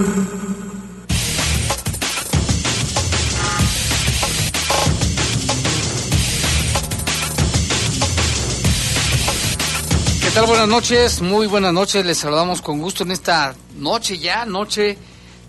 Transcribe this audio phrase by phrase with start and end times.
[10.22, 10.48] ¿Qué tal?
[10.48, 12.06] Buenas noches, muy buenas noches.
[12.06, 14.98] Les saludamos con gusto en esta noche ya, noche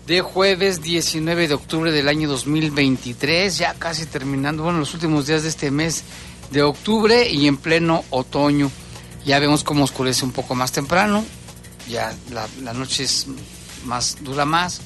[0.09, 5.43] de jueves 19 de octubre del año 2023, ya casi terminando, bueno, los últimos días
[5.43, 6.03] de este mes
[6.49, 8.71] de octubre y en pleno otoño.
[9.23, 11.23] Ya vemos cómo oscurece un poco más temprano,
[11.87, 13.27] ya la, noche es
[13.85, 14.81] más dura más.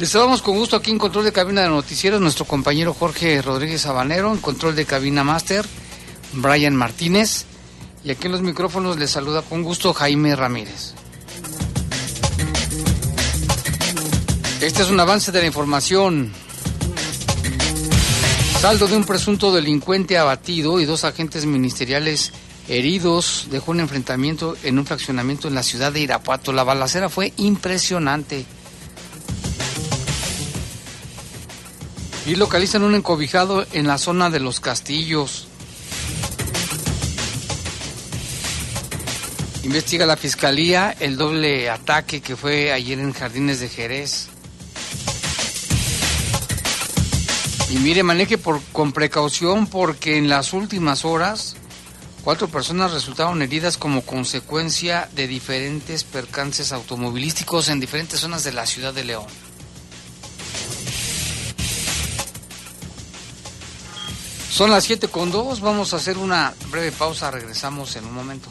[0.00, 3.82] Les saludamos con gusto aquí en control de cabina de noticieros nuestro compañero Jorge Rodríguez
[3.82, 5.64] Sabanero, en control de cabina máster,
[6.32, 7.44] Brian Martínez,
[8.02, 10.94] y aquí en los micrófonos les saluda con gusto Jaime Ramírez.
[14.62, 16.30] Este es un avance de la información.
[18.60, 22.30] Saldo de un presunto delincuente abatido y dos agentes ministeriales
[22.68, 26.52] heridos dejó un enfrentamiento en un fraccionamiento en la ciudad de Irapuato.
[26.52, 28.44] La balacera fue impresionante.
[32.24, 35.48] Y localizan un encobijado en la zona de los castillos.
[39.64, 44.31] Investiga la fiscalía el doble ataque que fue ayer en Jardines de Jerez.
[47.72, 48.38] Y mire, maneje
[48.72, 51.56] con precaución porque en las últimas horas
[52.22, 58.66] cuatro personas resultaron heridas como consecuencia de diferentes percances automovilísticos en diferentes zonas de la
[58.66, 59.24] ciudad de León.
[64.50, 68.50] Son las 7 con 2, vamos a hacer una breve pausa, regresamos en un momento.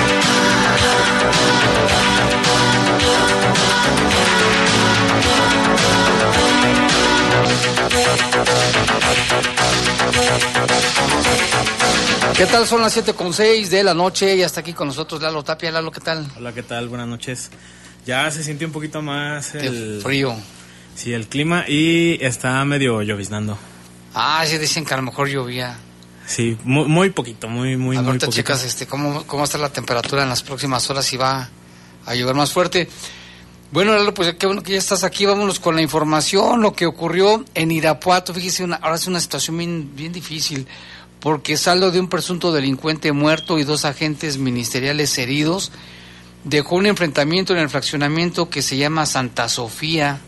[12.37, 12.65] ¿Qué tal?
[12.65, 15.71] Son las 7 con 6 de la noche y hasta aquí con nosotros Lalo Tapia.
[15.71, 16.27] Lalo, ¿qué tal?
[16.37, 16.87] Hola, ¿qué tal?
[16.89, 17.51] Buenas noches.
[18.05, 20.35] Ya se sintió un poquito más el frío.
[20.95, 23.57] Sí, el clima y está medio lloviznando.
[24.13, 25.77] Ah, sí dicen que a lo mejor llovía.
[26.25, 28.31] Sí, muy, poquito, muy, muy, muy poquito.
[28.31, 31.49] chicas, este, ¿cómo, ¿cómo está la temperatura en las próximas horas y va
[32.05, 32.87] a llover más fuerte?
[33.71, 35.25] Bueno, Lalo, pues qué bueno que ya estás aquí.
[35.25, 38.33] Vámonos con la información, lo que ocurrió en Irapuato.
[38.33, 40.67] Fíjese, una, ahora es una situación bien, bien difícil
[41.21, 45.71] porque saldo de un presunto delincuente muerto y dos agentes ministeriales heridos,
[46.43, 50.19] dejó un enfrentamiento en el fraccionamiento que se llama Santa Sofía,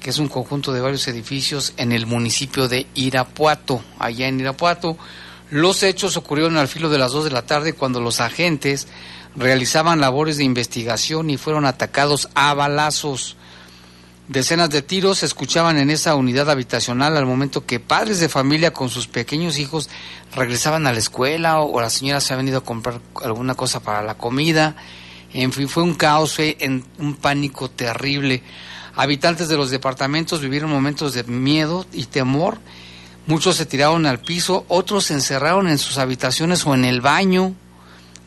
[0.00, 4.98] que es un conjunto de varios edificios en el municipio de Irapuato, allá en Irapuato.
[5.50, 8.86] Los hechos ocurrieron al filo de las dos de la tarde cuando los agentes
[9.36, 13.36] realizaban labores de investigación y fueron atacados a balazos.
[14.28, 18.74] Decenas de tiros se escuchaban en esa unidad habitacional al momento que padres de familia
[18.74, 19.88] con sus pequeños hijos
[20.34, 24.02] regresaban a la escuela o, la señora se ha venido a comprar alguna cosa para
[24.02, 24.76] la comida.
[25.32, 26.58] En fin, fue un caos, fue
[26.98, 28.42] un pánico terrible.
[28.96, 32.58] Habitantes de los departamentos vivieron momentos de miedo y temor.
[33.26, 37.54] Muchos se tiraron al piso, otros se encerraron en sus habitaciones o en el baño.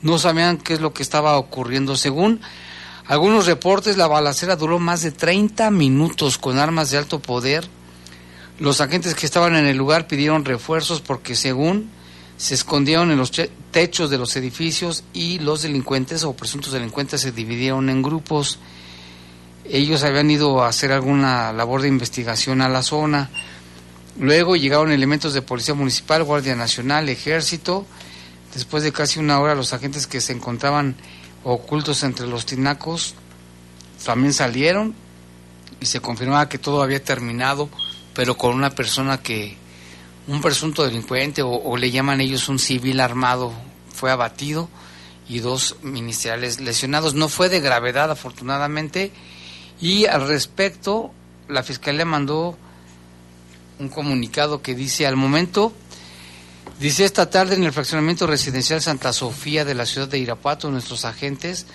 [0.02, 1.96] No sabían qué es lo que estaba ocurriendo.
[1.96, 2.42] Según
[3.08, 7.68] algunos reportes, la balacera duró más de 30 minutos con armas de alto poder.
[8.60, 11.90] Los agentes que estaban en el lugar pidieron refuerzos porque según
[12.38, 13.32] se escondieron en los
[13.72, 18.58] techos de los edificios y los delincuentes o presuntos delincuentes se dividieron en grupos.
[19.66, 23.30] Ellos habían ido a hacer alguna labor de investigación a la zona.
[24.20, 27.86] Luego llegaron elementos de Policía Municipal, Guardia Nacional, Ejército.
[28.54, 30.96] Después de casi una hora los agentes que se encontraban
[31.44, 33.16] ocultos entre los tinacos
[34.04, 34.94] también salieron
[35.80, 37.70] y se confirmaba que todo había terminado,
[38.14, 39.58] pero con una persona que
[40.28, 43.54] un presunto delincuente o, le llaman ellos un civil armado
[43.94, 44.70] fue abatido
[45.28, 47.14] y dos ministeriales lesionados.
[47.14, 49.12] No fue de gravedad, afortunadamente.
[49.80, 51.12] Y al respecto,
[51.48, 52.58] la Fiscalía mandó
[53.80, 55.74] un comunicado que dice, al momento,
[56.80, 61.06] dice esta tarde en el fraccionamiento residencial Santa Sofía de la ciudad de Irapuato, nuestros
[61.06, 61.66] agentes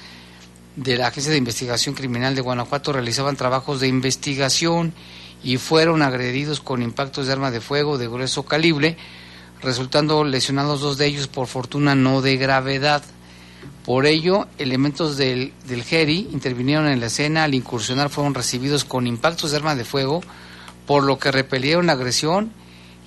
[0.77, 4.93] de la Agencia de Investigación Criminal de Guanajuato realizaban trabajos de investigación
[5.43, 8.97] y fueron agredidos con impactos de arma de fuego de grueso calibre,
[9.63, 13.03] resultando lesionados dos de ellos por fortuna no de gravedad.
[13.85, 19.07] Por ello, elementos del, del GERI intervinieron en la escena, al incursionar fueron recibidos con
[19.07, 20.21] impactos de arma de fuego,
[20.87, 22.53] por lo que repelieron la agresión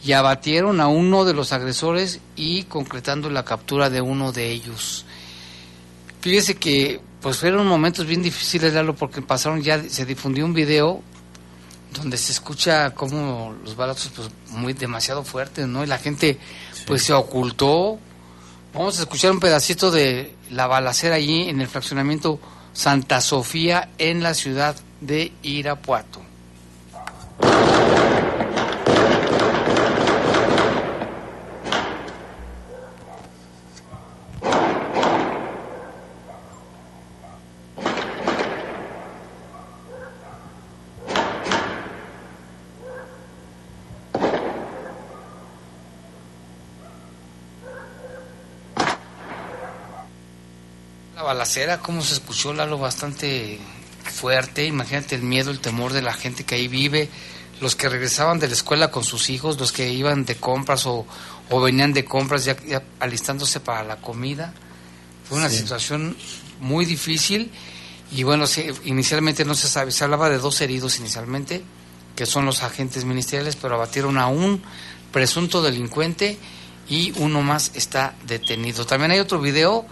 [0.04, 5.06] y abatieron a uno de los agresores y concretando la captura de uno de ellos.
[6.22, 11.02] Fíjese que pues fueron momentos bien difíciles, Lalo, porque pasaron ya, se difundió un video
[11.94, 15.84] donde se escucha como los balazos pues muy demasiado fuertes, ¿no?
[15.84, 16.38] Y la gente
[16.86, 18.00] pues se ocultó.
[18.74, 22.40] Vamos a escuchar un pedacito de la balacera allí en el fraccionamiento
[22.74, 26.29] Santa Sofía en la ciudad de Irapuato.
[51.50, 53.58] Balacera, cómo se escuchó Lalo bastante
[54.04, 54.68] fuerte.
[54.68, 57.10] Imagínate el miedo, el temor de la gente que ahí vive,
[57.60, 61.08] los que regresaban de la escuela con sus hijos, los que iban de compras o,
[61.50, 62.56] venían de compras ya,
[63.00, 64.54] alistándose para la comida.
[65.28, 66.16] Fue una situación
[66.60, 67.50] muy difícil
[68.12, 68.46] y bueno,
[68.84, 71.64] inicialmente no se sabe, se hablaba de dos heridos inicialmente,
[72.16, 74.62] que son los agentes ministeriales, pero abatieron a un
[75.12, 76.38] presunto delincuente
[76.88, 78.86] y uno más está detenido.
[78.86, 79.88] También hay otro video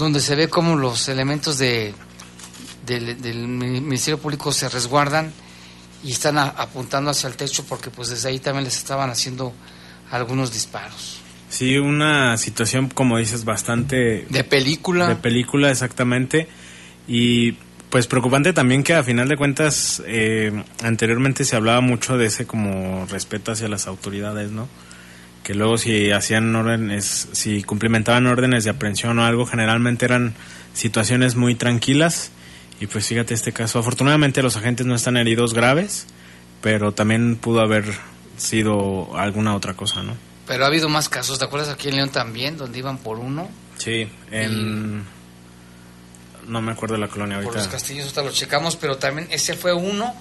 [0.00, 1.94] donde se ve cómo los elementos de,
[2.84, 5.32] del Ministerio Público se resguardan
[6.02, 9.52] y están apuntando hacia el techo porque pues desde ahí también les estaban haciendo
[10.10, 11.20] algunos disparos.
[11.48, 14.26] Sí, una situación como dices bastante...
[14.28, 15.08] De película.
[15.08, 16.48] De película, exactamente.
[17.06, 17.52] Y
[17.90, 22.46] pues preocupante también que a final de cuentas eh, anteriormente se hablaba mucho de ese
[22.46, 24.68] como respeto hacia las autoridades, ¿no?
[25.50, 30.32] Que luego si hacían órdenes, si cumplimentaban órdenes de aprehensión o algo, generalmente eran
[30.74, 32.30] situaciones muy tranquilas.
[32.78, 36.06] Y pues fíjate este caso, afortunadamente los agentes no están heridos graves,
[36.60, 37.84] pero también pudo haber
[38.36, 40.16] sido alguna otra cosa, ¿no?
[40.46, 43.48] Pero ha habido más casos, ¿te acuerdas aquí en León también, donde iban por uno?
[43.76, 45.02] Sí, en...
[46.46, 47.54] No me acuerdo de la colonia ahorita.
[47.54, 50.14] Por los castillos, hasta lo checamos, pero también ese fue uno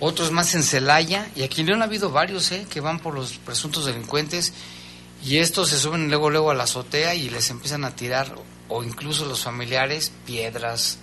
[0.00, 2.66] otros más en Celaya, y aquí en León ha habido varios ¿eh?
[2.68, 4.52] que van por los presuntos delincuentes,
[5.24, 8.34] y estos se suben luego, luego a la azotea y les empiezan a tirar,
[8.68, 10.98] o incluso los familiares, piedras,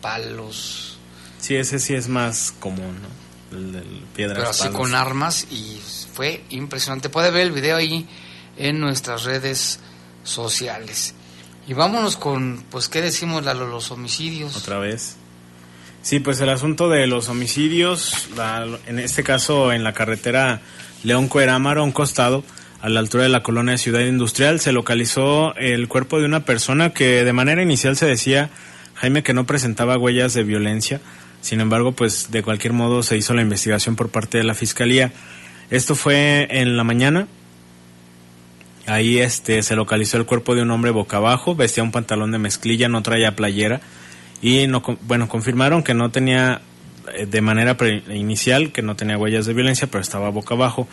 [0.00, 0.98] palos.
[1.38, 3.56] Sí, ese sí es más común, ¿no?
[3.56, 5.80] El del piedras, Pero así con armas, y
[6.12, 7.08] fue impresionante.
[7.08, 8.08] Puede ver el video ahí
[8.56, 9.78] en nuestras redes
[10.24, 11.14] sociales.
[11.66, 13.66] Y vámonos con, pues, ¿qué decimos, Lalo?
[13.66, 14.56] Los homicidios.
[14.56, 15.16] Otra vez.
[16.04, 18.28] Sí, pues el asunto de los homicidios,
[18.86, 20.60] en este caso en la carretera
[21.02, 22.44] León Cuerámaro, a un costado,
[22.82, 26.90] a la altura de la colonia Ciudad Industrial, se localizó el cuerpo de una persona
[26.90, 28.50] que de manera inicial se decía,
[28.96, 31.00] Jaime, que no presentaba huellas de violencia.
[31.40, 35.10] Sin embargo, pues de cualquier modo se hizo la investigación por parte de la fiscalía.
[35.70, 37.28] Esto fue en la mañana.
[38.86, 42.38] Ahí este se localizó el cuerpo de un hombre boca abajo, vestía un pantalón de
[42.38, 43.80] mezclilla, no traía playera
[44.44, 46.60] y no, bueno, confirmaron que no tenía
[47.14, 47.78] eh, de manera
[48.10, 50.86] inicial que no tenía huellas de violencia, pero estaba boca abajo.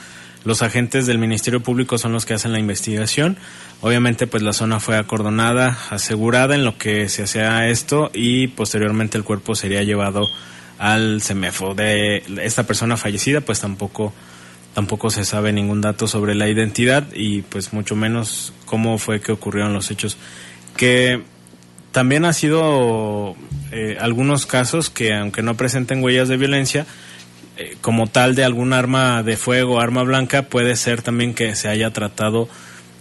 [0.45, 3.35] Los agentes del Ministerio Público son los que hacen la investigación.
[3.81, 9.17] Obviamente, pues la zona fue acordonada, asegurada en lo que se hacía esto y posteriormente
[9.17, 10.29] el cuerpo sería llevado
[10.79, 11.75] al CEMEFO.
[11.75, 14.13] De esta persona fallecida, pues tampoco
[14.73, 19.33] tampoco se sabe ningún dato sobre la identidad y pues mucho menos cómo fue que
[19.33, 20.17] ocurrieron los hechos.
[20.77, 21.21] Que
[21.91, 23.35] también ha sido
[23.71, 26.85] eh, algunos casos que, aunque no presenten huellas de violencia,
[27.57, 31.67] eh, como tal de algún arma de fuego, arma blanca, puede ser también que se
[31.67, 32.49] haya tratado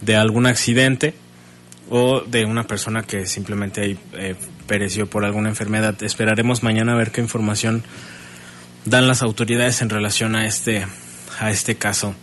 [0.01, 1.13] de algún accidente
[1.89, 4.35] o de una persona que simplemente eh,
[4.67, 6.01] pereció por alguna enfermedad.
[6.03, 7.83] Esperaremos mañana a ver qué información
[8.85, 10.85] dan las autoridades en relación a este,
[11.39, 12.15] a este caso.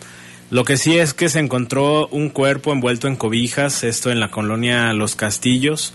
[0.49, 4.31] Lo que sí es que se encontró un cuerpo envuelto en cobijas, esto en la
[4.31, 5.93] colonia Los Castillos,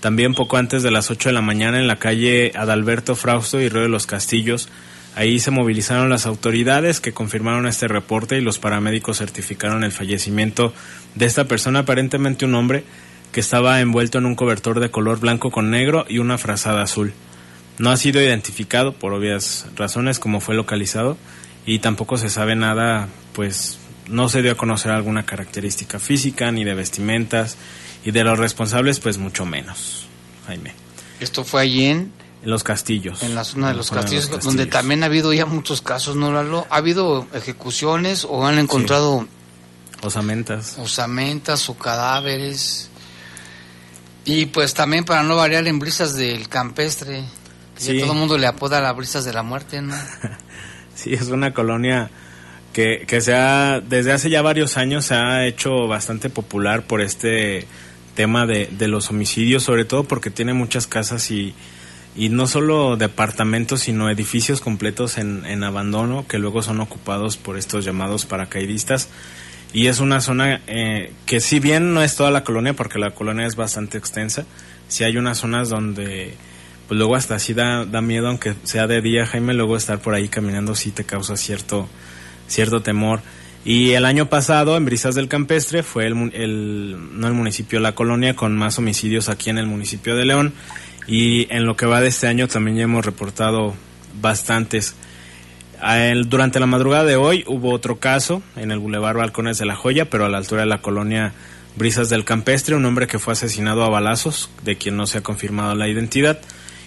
[0.00, 3.68] también poco antes de las 8 de la mañana en la calle Adalberto Frausto y
[3.68, 4.68] Río de los Castillos,
[5.16, 10.72] Ahí se movilizaron las autoridades que confirmaron este reporte y los paramédicos certificaron el fallecimiento
[11.16, 12.84] de esta persona, aparentemente un hombre
[13.32, 17.12] que estaba envuelto en un cobertor de color blanco con negro y una frazada azul.
[17.78, 21.16] No ha sido identificado por obvias razones como fue localizado
[21.66, 26.64] y tampoco se sabe nada, pues no se dio a conocer alguna característica física ni
[26.64, 27.56] de vestimentas
[28.04, 30.06] y de los responsables pues mucho menos.
[30.46, 30.74] Jaime.
[31.20, 33.22] Esto fue allí en en los castillos.
[33.22, 36.66] En la zona de los, castillos, donde también ha habido ya muchos casos, ¿no, Lalo?
[36.70, 39.28] ¿Ha habido ejecuciones o han encontrado...
[40.02, 40.78] Osamentas.
[40.78, 42.88] Osamentas o cadáveres.
[44.24, 47.24] Y pues también para no variar en brisas del campestre,
[47.78, 49.94] que todo el mundo le apoda las brisas de la muerte, ¿no?
[50.94, 52.10] sí, es una colonia
[52.72, 57.02] que, que se ha, desde hace ya varios años se ha hecho bastante popular por
[57.02, 57.66] este
[58.20, 61.54] tema de, de los homicidios, sobre todo porque tiene muchas casas y
[62.16, 67.56] y no solo departamentos, sino edificios completos en, en, abandono que luego son ocupados por
[67.56, 69.08] estos llamados paracaidistas.
[69.72, 73.12] Y es una zona eh, que si bien no es toda la colonia, porque la
[73.12, 74.44] colonia es bastante extensa,
[74.88, 76.34] si hay unas zonas donde
[76.88, 80.12] pues luego hasta así da, da miedo, aunque sea de día, Jaime, luego estar por
[80.12, 81.88] ahí caminando sí te causa cierto,
[82.48, 83.20] cierto temor.
[83.64, 87.94] Y el año pasado, en Brisas del Campestre, fue el, el, no el municipio, la
[87.94, 90.54] colonia con más homicidios aquí en el municipio de León
[91.06, 93.74] y en lo que va de este año también ya hemos reportado
[94.20, 94.94] bastantes.
[96.26, 100.08] durante la madrugada de hoy hubo otro caso en el Boulevard Balcones de la Joya,
[100.08, 101.32] pero a la altura de la colonia
[101.76, 105.22] Brisas del Campestre, un hombre que fue asesinado a balazos, de quien no se ha
[105.22, 106.40] confirmado la identidad.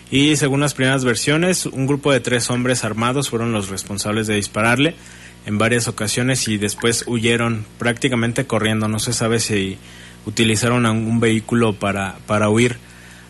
[0.10, 4.36] Y según las primeras versiones, un grupo de tres hombres armados fueron los responsables de
[4.36, 4.96] dispararle
[5.46, 8.88] en varias ocasiones y después huyeron prácticamente corriendo.
[8.88, 9.78] No se sabe si
[10.26, 12.78] utilizaron algún vehículo para, para huir.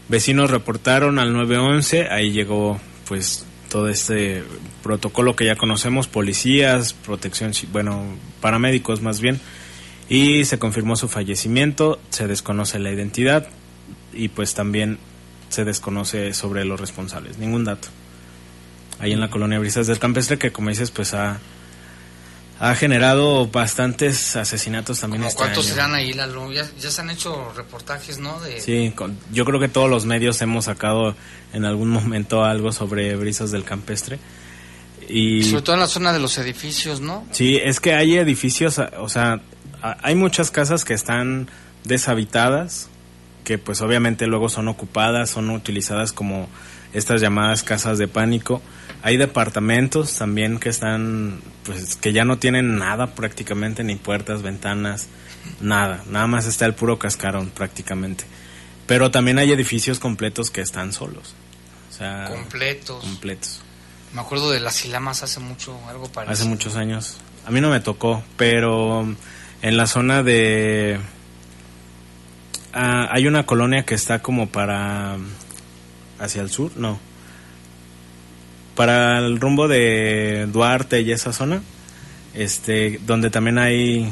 [0.10, 4.44] Vecinos reportaron al 911, ahí llegó pues todo este
[4.84, 8.04] protocolo que ya conocemos, policías, protección, bueno,
[8.42, 9.40] paramédicos más bien,
[10.10, 13.48] y se confirmó su fallecimiento, se desconoce la identidad
[14.14, 15.00] y pues también
[15.50, 17.88] se desconoce sobre los responsables, ningún dato.
[19.00, 21.40] Ahí en la colonia Brisas del Campestre, que como dices, pues ha,
[22.64, 27.52] ha generado bastantes asesinatos también este ¿Cuántos serán ahí, la Ya, ya, se han hecho
[27.58, 28.40] reportajes, ¿no?
[28.40, 28.62] De...
[28.62, 28.94] Sí,
[29.34, 31.14] yo creo que todos los medios hemos sacado
[31.52, 34.18] en algún momento algo sobre brisas del campestre.
[35.10, 37.28] Y, sobre todo en la zona de los edificios, ¿no?
[37.32, 39.42] Sí, es que hay edificios, o sea,
[39.82, 41.50] hay muchas casas que están
[41.84, 42.88] deshabitadas,
[43.44, 46.48] que pues obviamente luego son ocupadas, son utilizadas como
[46.94, 48.62] estas llamadas casas de pánico
[49.06, 55.08] hay departamentos también que están, pues que ya no tienen nada prácticamente, ni puertas, ventanas,
[55.60, 56.02] nada.
[56.08, 58.24] Nada más está el puro cascarón prácticamente.
[58.88, 61.36] Pero también hay edificios completos que están solos.
[61.90, 63.04] O sea, completos.
[63.04, 63.62] Completos.
[64.14, 66.32] Me acuerdo de las Silamas hace mucho, algo parecido.
[66.32, 67.18] Hace muchos años.
[67.46, 69.06] A mí no me tocó, pero
[69.62, 70.98] en la zona de...
[72.72, 75.18] Ah, hay una colonia que está como para...
[76.20, 77.13] hacia el sur, no
[78.76, 81.62] para el rumbo de Duarte y esa zona,
[82.34, 84.12] este, donde también hay,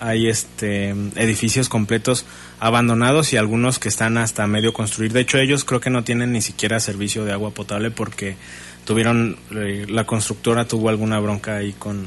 [0.00, 2.26] hay este, edificios completos
[2.60, 5.12] abandonados y algunos que están hasta medio construir.
[5.12, 8.36] De hecho, ellos creo que no tienen ni siquiera servicio de agua potable porque
[8.84, 12.06] tuvieron, eh, la constructora tuvo alguna bronca ahí con,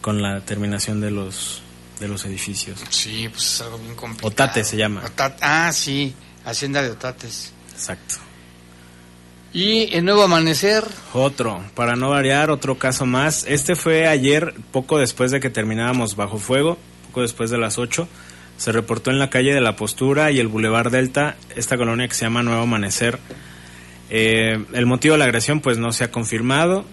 [0.00, 1.62] con la terminación de los,
[2.00, 2.80] de los edificios.
[2.90, 4.28] Sí, pues es algo bien complicado.
[4.28, 5.02] Otates se llama.
[5.40, 6.14] ah, sí,
[6.44, 7.52] Hacienda de Otates.
[7.72, 8.25] Exacto.
[9.52, 10.84] Y el nuevo amanecer.
[11.12, 13.44] Otro, para no variar, otro caso más.
[13.48, 16.76] Este fue ayer, poco después de que terminábamos bajo fuego,
[17.06, 18.08] poco después de las 8.
[18.58, 22.14] Se reportó en la calle de la Postura y el Boulevard Delta, esta colonia que
[22.14, 23.18] se llama Nuevo Amanecer.
[24.10, 26.84] Eh, el motivo de la agresión pues no se ha confirmado.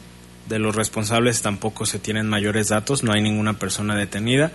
[0.48, 4.51] De los responsables tampoco se tienen mayores datos, no hay ninguna persona detenida.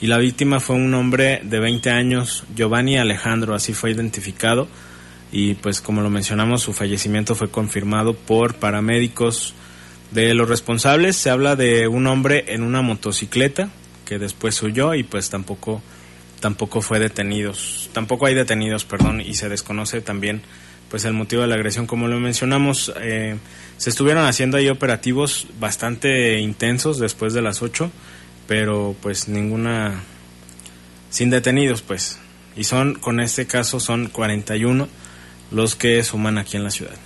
[0.00, 4.68] Y la víctima fue un hombre de 20 años, Giovanni Alejandro, así fue identificado
[5.32, 9.54] y pues como lo mencionamos su fallecimiento fue confirmado por paramédicos.
[10.10, 13.70] De los responsables se habla de un hombre en una motocicleta
[14.04, 15.80] que después huyó y pues tampoco
[16.38, 20.42] tampoco fue detenidos tampoco hay detenidos perdón y se desconoce también
[20.90, 21.86] pues el motivo de la agresión.
[21.86, 23.36] Como lo mencionamos eh,
[23.78, 27.90] se estuvieron haciendo ahí operativos bastante intensos después de las 8
[28.46, 30.02] pero pues ninguna
[31.08, 32.18] sin detenidos pues.
[32.54, 34.88] Y son con este caso son 41
[35.52, 36.96] los que suman aquí en la ciudad.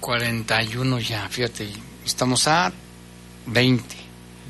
[0.00, 1.68] 41 ya, fíjate,
[2.04, 2.72] estamos a
[3.46, 3.96] 20.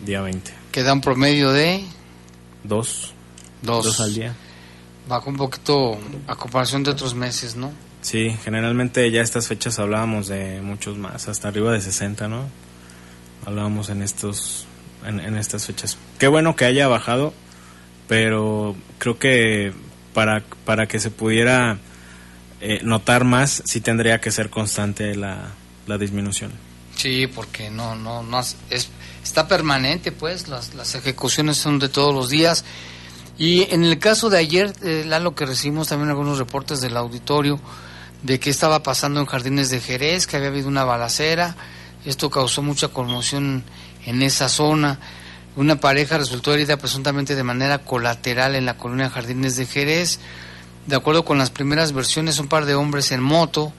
[0.05, 0.53] Día 20.
[0.73, 1.85] Queda un promedio de...
[2.63, 3.13] Dos.
[3.63, 3.85] Dos.
[3.85, 4.35] Dos al día.
[5.09, 7.73] Bajo un poquito a comparación de otros meses, ¿no?
[8.03, 12.47] Sí, generalmente ya estas fechas hablábamos de muchos más, hasta arriba de 60, ¿no?
[13.47, 14.67] hablábamos en estos
[15.07, 15.97] en, estas fechas.
[16.19, 17.33] Qué bueno que haya bajado,
[18.09, 19.73] pero creo que
[20.13, 21.79] para, para que se pudiera
[22.61, 25.53] eh, notar más, sí tendría que ser constante la,
[25.87, 26.53] la disminución.
[26.97, 28.57] Sí, porque no, no, no es,
[29.23, 32.65] está permanente, pues, las, las ejecuciones son de todos los días.
[33.39, 37.59] Y en el caso de ayer, eh, Lalo, que recibimos también algunos reportes del auditorio
[38.23, 41.57] de que estaba pasando en Jardines de Jerez, que había habido una balacera,
[42.05, 43.65] esto causó mucha conmoción
[44.05, 44.99] en esa zona.
[45.57, 50.19] Una pareja resultó herida presuntamente de manera colateral en la colonia Jardines de Jerez.
[50.87, 53.73] De acuerdo con las primeras versiones, un par de hombres en moto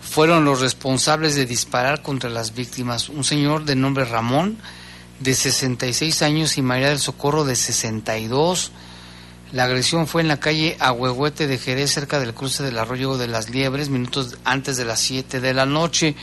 [0.00, 3.08] fueron los responsables de disparar contra las víctimas.
[3.08, 4.58] Un señor de nombre Ramón,
[5.20, 8.72] de 66 años, y María del Socorro, de 62.
[9.52, 13.28] La agresión fue en la calle Ahuehuete de Jerez, cerca del cruce del arroyo de
[13.28, 16.16] las Liebres, minutos antes de las 7 de la noche.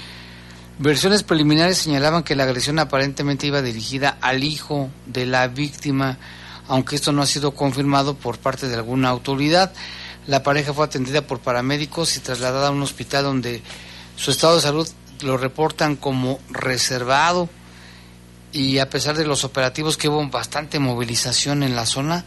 [0.80, 6.18] Versiones preliminares señalaban que la agresión aparentemente iba dirigida al hijo de la víctima,
[6.68, 9.74] aunque esto no ha sido confirmado por parte de alguna autoridad.
[10.30, 13.64] La pareja fue atendida por paramédicos y trasladada a un hospital donde
[14.16, 14.88] su estado de salud
[15.24, 17.50] lo reportan como reservado
[18.52, 22.26] y a pesar de los operativos que hubo bastante movilización en la zona,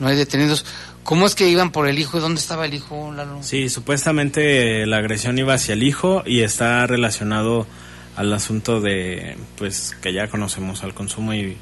[0.00, 0.64] no hay detenidos.
[1.04, 3.40] ¿Cómo es que iban por el hijo y dónde estaba el hijo, Lalo?
[3.44, 7.68] Sí, supuestamente la agresión iba hacia el hijo y está relacionado
[8.16, 11.56] al asunto de, pues, que ya conocemos, al consumo y,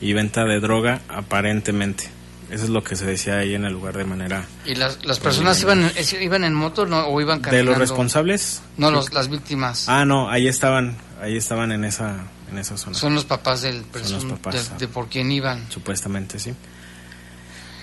[0.00, 2.08] venta de droga, aparentemente.
[2.50, 4.44] Eso es lo que se decía ahí en el lugar de manera...
[4.64, 7.56] ¿Y las, las personas iban, iban en moto o iban caminando?
[7.56, 8.62] ¿De los responsables?
[8.76, 9.88] No, los, las víctimas.
[9.88, 12.96] Ah, no, ahí estaban, ahí estaban en esa, en esa zona.
[12.96, 14.38] Son los papás del presunto,
[14.78, 15.66] de, por quién iban.
[15.70, 16.54] Supuestamente, sí.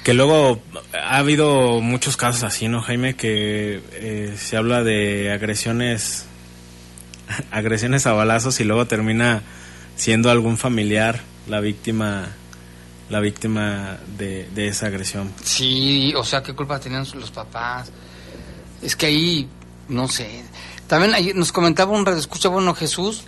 [0.05, 0.61] Que luego
[0.93, 3.15] ha habido muchos casos así, ¿no, Jaime?
[3.15, 6.25] Que eh, se habla de agresiones
[7.51, 9.41] agresiones a balazos y luego termina
[9.95, 12.29] siendo algún familiar la víctima
[13.13, 15.31] la víctima de, esa agresión.
[15.43, 17.91] Sí, o sea, ¿qué culpa tenían los papás?
[18.81, 19.47] Es que ahí,
[19.87, 20.43] no sé.
[20.87, 23.25] También nos comentaba un escucha bueno, Jesús,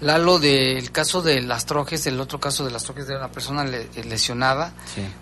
[0.00, 3.64] Lalo, del caso de las trojes, el otro caso de las trojes de una persona
[3.64, 4.72] lesionada,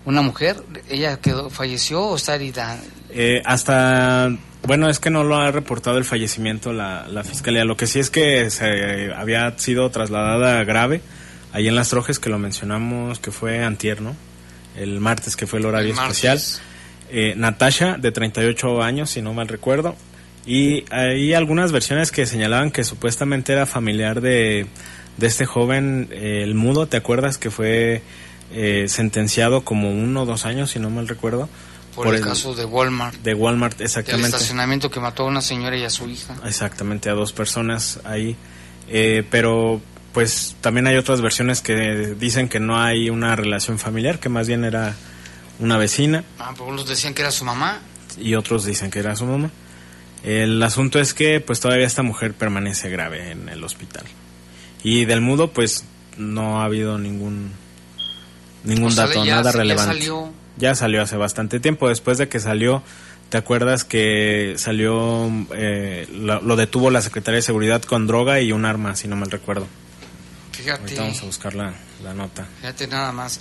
[0.05, 2.79] una mujer, ¿ella quedó, falleció o está herida?
[3.09, 4.29] Eh, hasta
[4.67, 7.65] bueno, es que no lo ha reportado el fallecimiento la, la fiscalía.
[7.65, 11.01] Lo que sí es que se había sido trasladada grave
[11.53, 14.17] ahí en las Trojes, que lo mencionamos, que fue antier, ¿no?
[14.77, 16.41] El martes, que fue el horario especial.
[17.11, 19.97] Eh, Natasha, de 38 años, si no mal recuerdo.
[20.47, 24.67] Y hay algunas versiones que señalaban que supuestamente era familiar de,
[25.19, 27.39] de este joven, eh, el mudo, ¿te acuerdas?
[27.39, 28.03] Que fue
[28.53, 31.49] eh, sentenciado como uno o dos años, si no mal recuerdo
[31.95, 33.17] por, el, caso de Walmart.
[33.23, 34.29] De Walmart, exactamente.
[34.29, 36.35] El estacionamiento que mató a una señora y a su hija.
[36.45, 38.37] Exactamente, a dos personas ahí.
[38.89, 39.81] Eh, pero
[40.13, 44.47] pues también hay otras versiones que dicen que no hay una relación familiar, que más
[44.47, 44.95] bien era
[45.59, 46.25] una vecina.
[46.39, 47.81] Ah, pues unos decían que era su mamá.
[48.19, 49.51] Y otros dicen que era su mamá.
[50.23, 54.05] El asunto es que pues todavía esta mujer permanece grave en el hospital.
[54.85, 55.85] Y del mudo pues
[56.17, 57.53] no ha habido ningún
[58.65, 59.95] ningún dato, nada relevante.
[59.95, 61.89] salió ya salió hace bastante tiempo.
[61.89, 62.83] Después de que salió,
[63.29, 68.65] ¿te acuerdas que salió, eh, lo, detuvo la Secretaría de Seguridad con droga y un
[68.65, 69.67] arma, si no mal recuerdo?
[70.53, 70.83] Fíjate.
[70.83, 72.47] Ahorita vamos a buscar la, la nota.
[72.61, 73.41] Fíjate nada más.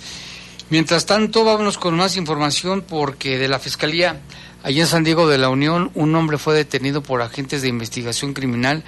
[0.70, 4.20] Mientras tanto, vámonos con más información porque de la Fiscalía,
[4.62, 8.32] allí en San Diego de la Unión, un hombre fue detenido por agentes de investigación
[8.32, 8.82] criminal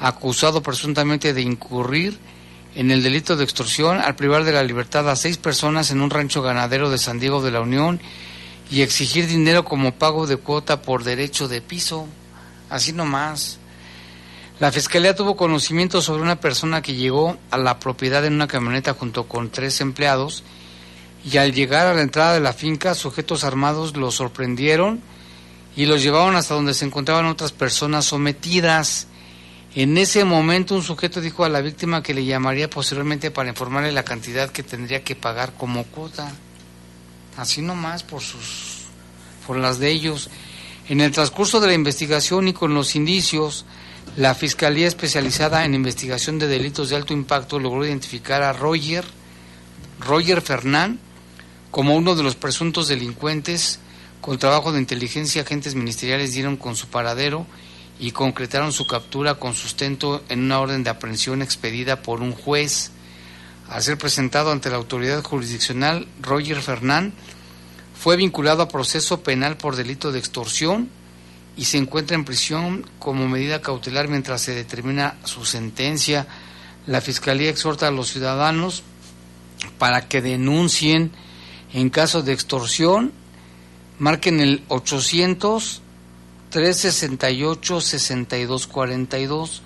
[0.00, 2.18] acusado presuntamente de incurrir
[2.74, 6.10] en el delito de extorsión al privar de la libertad a seis personas en un
[6.10, 8.00] rancho ganadero de San Diego de la Unión
[8.68, 12.08] y exigir dinero como pago de cuota por derecho de piso.
[12.68, 13.59] Así nomás.
[14.60, 18.92] La fiscalía tuvo conocimiento sobre una persona que llegó a la propiedad en una camioneta
[18.92, 20.44] junto con tres empleados
[21.24, 25.00] y al llegar a la entrada de la finca sujetos armados los sorprendieron
[25.76, 29.06] y los llevaron hasta donde se encontraban otras personas sometidas.
[29.74, 33.92] En ese momento un sujeto dijo a la víctima que le llamaría posteriormente para informarle
[33.92, 36.30] la cantidad que tendría que pagar como cuota.
[37.38, 38.80] Así nomás por sus
[39.46, 40.28] por las de ellos.
[40.90, 43.64] En el transcurso de la investigación y con los indicios,
[44.16, 49.04] la Fiscalía Especializada en Investigación de Delitos de Alto Impacto logró identificar a Roger,
[50.00, 50.98] Roger Fernán,
[51.70, 53.78] como uno de los presuntos delincuentes.
[54.20, 57.46] Con trabajo de inteligencia, agentes ministeriales dieron con su paradero
[58.00, 62.90] y concretaron su captura con sustento en una orden de aprehensión expedida por un juez.
[63.68, 67.12] Al ser presentado ante la autoridad jurisdiccional, Roger Fernán
[67.94, 70.90] fue vinculado a proceso penal por delito de extorsión
[71.56, 76.26] y se encuentra en prisión como medida cautelar mientras se determina su sentencia.
[76.86, 78.82] La Fiscalía exhorta a los ciudadanos
[79.78, 81.12] para que denuncien
[81.72, 83.12] en caso de extorsión,
[83.98, 85.82] marquen el 800
[86.50, 89.62] 368 6242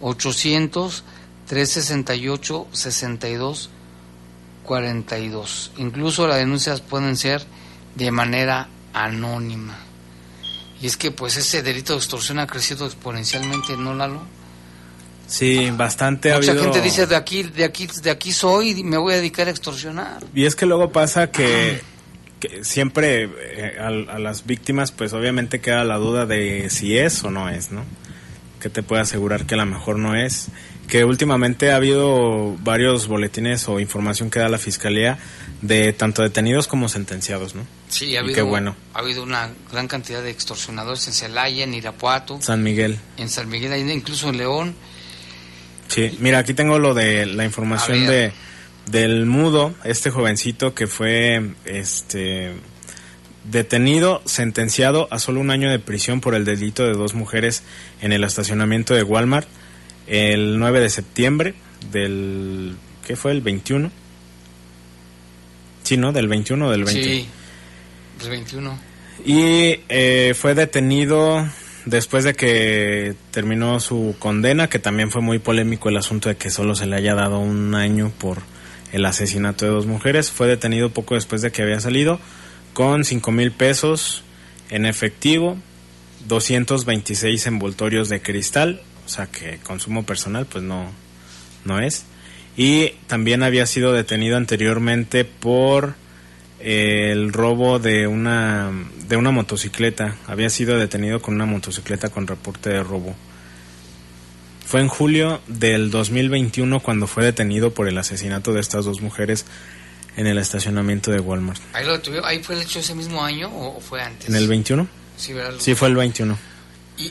[0.00, 1.04] 800
[1.46, 5.72] 368 6242.
[5.76, 7.44] Incluso las denuncias pueden ser
[7.94, 9.78] de manera anónima.
[10.82, 14.20] Y es que pues ese delito de extorsión ha crecido exponencialmente, ¿no, Lalo?
[15.28, 16.34] Sí, bastante.
[16.34, 19.46] Mucha gente dice de aquí, de aquí, de aquí soy y me voy a dedicar
[19.46, 20.24] a extorsionar.
[20.34, 21.80] Y es que luego pasa que,
[22.62, 27.30] siempre eh, a, a, las víctimas, pues obviamente queda la duda de si es o
[27.30, 27.84] no es, ¿no?
[28.60, 30.48] Que te puede asegurar que a lo mejor no es
[30.88, 35.18] que últimamente ha habido varios boletines o información que da la fiscalía
[35.62, 37.64] de tanto detenidos como sentenciados, ¿no?
[37.88, 38.76] Sí, ha habido, bueno.
[38.94, 43.48] ha habido una gran cantidad de extorsionadores en Celaya, en Irapuato, San Miguel, en San
[43.48, 44.74] Miguel, incluso en León.
[45.88, 48.32] Sí, mira, aquí tengo lo de la información de
[48.86, 52.52] del mudo, este jovencito que fue este
[53.44, 57.62] detenido, sentenciado a solo un año de prisión por el delito de dos mujeres
[58.00, 59.48] en el estacionamiento de Walmart
[60.12, 61.54] el 9 de septiembre
[61.90, 62.76] del...
[63.06, 63.32] ¿Qué fue?
[63.32, 63.90] ¿El 21?
[65.84, 66.12] Sí, ¿no?
[66.12, 67.02] Del 21 o del 20.
[67.02, 67.26] Sí,
[68.20, 68.78] del 21.
[69.24, 71.48] Y eh, fue detenido
[71.86, 76.50] después de que terminó su condena, que también fue muy polémico el asunto de que
[76.50, 78.42] solo se le haya dado un año por
[78.92, 80.30] el asesinato de dos mujeres.
[80.30, 82.20] Fue detenido poco después de que había salido
[82.74, 84.24] con 5 mil pesos
[84.68, 85.56] en efectivo,
[86.28, 90.90] 226 envoltorios de cristal o sea que consumo personal pues no,
[91.64, 92.04] no es.
[92.56, 95.94] Y también había sido detenido anteriormente por
[96.60, 98.70] eh, el robo de una,
[99.08, 100.16] de una motocicleta.
[100.26, 103.14] Había sido detenido con una motocicleta con reporte de robo.
[104.66, 109.44] Fue en julio del 2021 cuando fue detenido por el asesinato de estas dos mujeres
[110.16, 111.60] en el estacionamiento de Walmart.
[111.72, 111.86] ¿Ahí,
[112.24, 114.28] ¿Ahí fue el hecho ese mismo año o fue antes?
[114.28, 114.86] ¿En el 21?
[115.16, 116.51] Sí, sí fue el 21.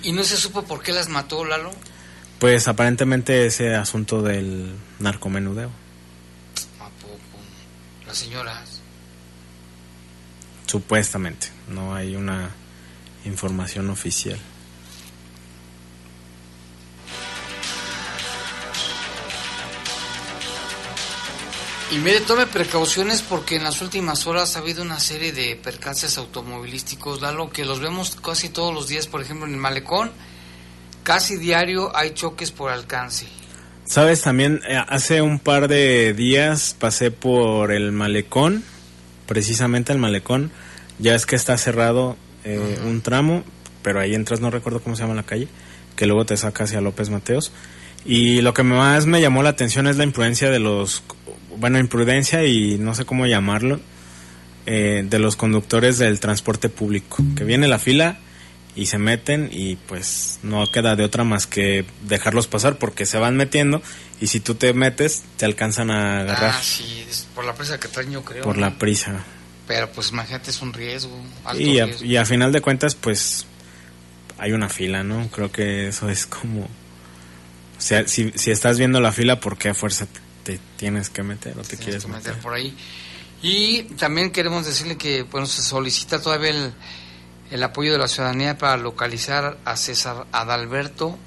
[0.04, 1.72] ¿Y, no se supo por qué las mató Lalo?
[2.40, 5.70] Pues aparentemente ese asunto del narcomenudeo.
[6.80, 7.18] ¿A poco?
[8.08, 8.82] ¿Las señoras?
[10.66, 12.52] Supuestamente, no hay una
[13.26, 14.40] información oficial.
[21.92, 26.18] Y mire, tome precauciones porque en las últimas horas ha habido una serie de percances
[26.18, 30.10] automovilísticos, Lalo, que los vemos casi todos los días, por ejemplo, en el malecón,
[31.04, 33.28] casi diario hay choques por alcance.
[33.84, 38.64] Sabes, también eh, hace un par de días pasé por el malecón,
[39.28, 40.50] precisamente el malecón,
[40.98, 43.44] ya es que está cerrado eh, un tramo,
[43.82, 45.50] pero ahí entras, no recuerdo cómo se llama la calle,
[45.98, 47.52] que luego te saca hacia López Mateos.
[48.06, 51.04] Y lo que más me llamó la atención es la imprudencia de los
[51.58, 53.80] bueno, imprudencia y no sé cómo llamarlo,
[54.66, 58.20] eh, de los conductores del transporte público, que viene la fila
[58.76, 63.18] y se meten y pues no queda de otra más que dejarlos pasar porque se
[63.18, 63.82] van metiendo
[64.22, 66.54] y si tú te metes te alcanzan a agarrar.
[66.56, 68.44] Ah, sí, por la prisa que traen yo creo.
[68.44, 69.24] Por la prisa.
[69.68, 71.20] Pero pues imagínate es un riesgo.
[71.44, 73.46] Alto y, a, y a final de cuentas pues
[74.38, 75.28] hay una fila, ¿no?
[75.30, 76.62] Creo que eso es como...
[76.62, 80.08] O sea, si, si estás viendo la fila, ¿por qué a fuerza
[80.44, 82.38] te tienes que meter o te quieres meter.
[82.40, 82.76] por ahí.
[83.42, 86.74] Y también queremos decirle que bueno, se solicita todavía el,
[87.50, 91.18] el apoyo de la ciudadanía para localizar a César Adalberto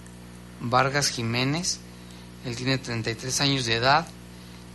[0.60, 1.80] Vargas Jiménez.
[2.44, 4.06] Él tiene 33 años de edad.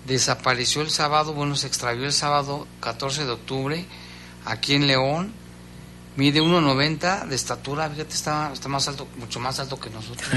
[0.08, 3.86] Desapareció el sábado, bueno, se extravió el sábado 14 de octubre
[4.46, 5.32] aquí en León.
[6.16, 10.28] Mide 1,90 de estatura, fíjate, está, está más alto, mucho más alto que nosotros.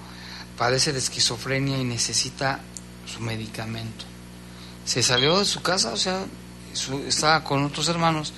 [0.57, 2.59] padece de esquizofrenia y necesita
[3.05, 4.05] su medicamento.
[4.85, 6.25] Se salió de su casa, o sea,
[7.07, 8.33] estaba con otros hermanos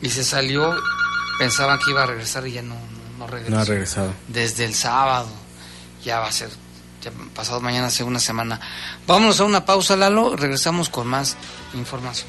[0.00, 0.76] y se salió,
[1.38, 2.76] pensaban que iba a regresar y ya no,
[3.18, 3.50] no, regresó.
[3.50, 4.14] No ha regresado.
[4.28, 5.28] Desde el sábado,
[6.04, 6.50] ya va a ser,
[7.02, 8.60] ya pasado mañana hace una semana.
[9.06, 11.36] Vámonos a una pausa, Lalo, regresamos con más
[11.74, 12.28] información.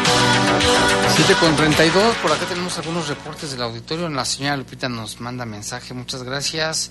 [1.23, 4.09] Siete con 32, por acá tenemos algunos reportes del auditorio.
[4.09, 6.89] La señora Lupita nos manda mensaje, muchas gracias.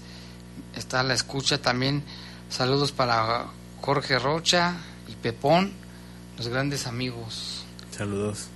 [0.76, 2.04] Está a la escucha también.
[2.48, 3.46] Saludos para
[3.80, 4.76] Jorge Rocha
[5.08, 5.72] y Pepón,
[6.38, 7.64] los grandes amigos.
[7.90, 8.46] Saludos.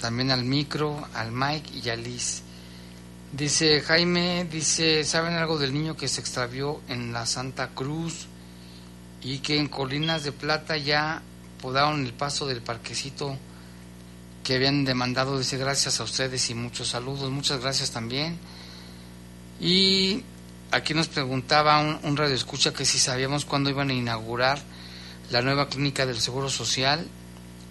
[0.00, 2.42] También al micro, al Mike y a Liz.
[3.32, 8.28] Dice Jaime, dice, ¿saben algo del niño que se extravió en la Santa Cruz
[9.20, 11.22] y que en Colinas de Plata ya
[11.60, 13.36] podaron el paso del parquecito
[14.44, 15.38] que habían demandado?
[15.38, 18.38] Dice, gracias a ustedes y muchos saludos, muchas gracias también.
[19.60, 20.22] Y
[20.70, 24.62] aquí nos preguntaba un, un radio escucha que si sabíamos cuándo iban a inaugurar
[25.30, 27.08] la nueva clínica del Seguro Social,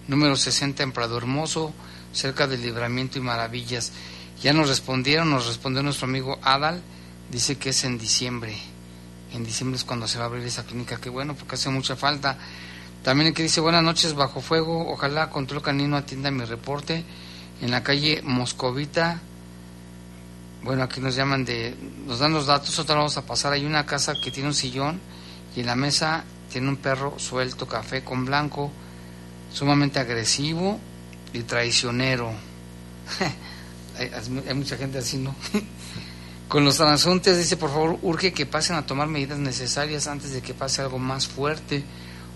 [0.08, 1.72] número 60 en Prado Hermoso,
[2.12, 3.92] cerca del Libramiento y Maravillas.
[4.42, 6.82] Ya nos respondieron, nos respondió nuestro amigo Adal,
[7.30, 8.56] dice que es en diciembre.
[9.32, 11.96] En diciembre es cuando se va a abrir esa clínica, que bueno, porque hace mucha
[11.96, 12.36] falta.
[13.04, 17.04] También el que dice, buenas noches, bajo fuego, ojalá Control Canino atienda mi reporte
[17.60, 19.20] en la calle Moscovita.
[20.62, 23.52] Bueno, aquí nos llaman de, nos dan los datos, otra vamos a pasar.
[23.52, 25.00] Hay una casa que tiene un sillón
[25.54, 28.72] y en la mesa tiene un perro suelto, café con blanco,
[29.52, 30.80] sumamente agresivo
[31.34, 32.32] y traicionero.
[33.98, 34.10] hay,
[34.48, 35.34] hay mucha gente así, ¿no?
[36.48, 40.40] Con los transuntes dice, por favor, urge que pasen a tomar medidas necesarias antes de
[40.40, 41.84] que pase algo más fuerte.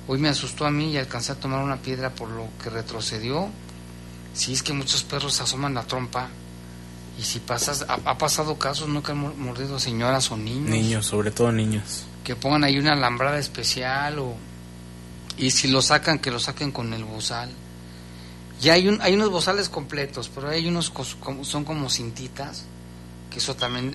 [0.09, 3.51] Hoy me asustó a mí y alcancé a tomar una piedra por lo que retrocedió.
[4.33, 6.29] Si es que muchos perros asoman la trompa.
[7.19, 9.03] Y si pasas, ha, ha pasado casos, ¿no?
[9.03, 10.71] Que han mordido señoras o niños.
[10.71, 12.07] Niños, sobre todo niños.
[12.25, 14.35] Que pongan ahí una alambrada especial o...
[15.37, 17.51] Y si lo sacan, que lo saquen con el bozal.
[18.61, 20.91] Ya hay, un, hay unos bozales completos, pero hay unos
[21.43, 22.65] son como cintitas,
[23.31, 23.95] que eso también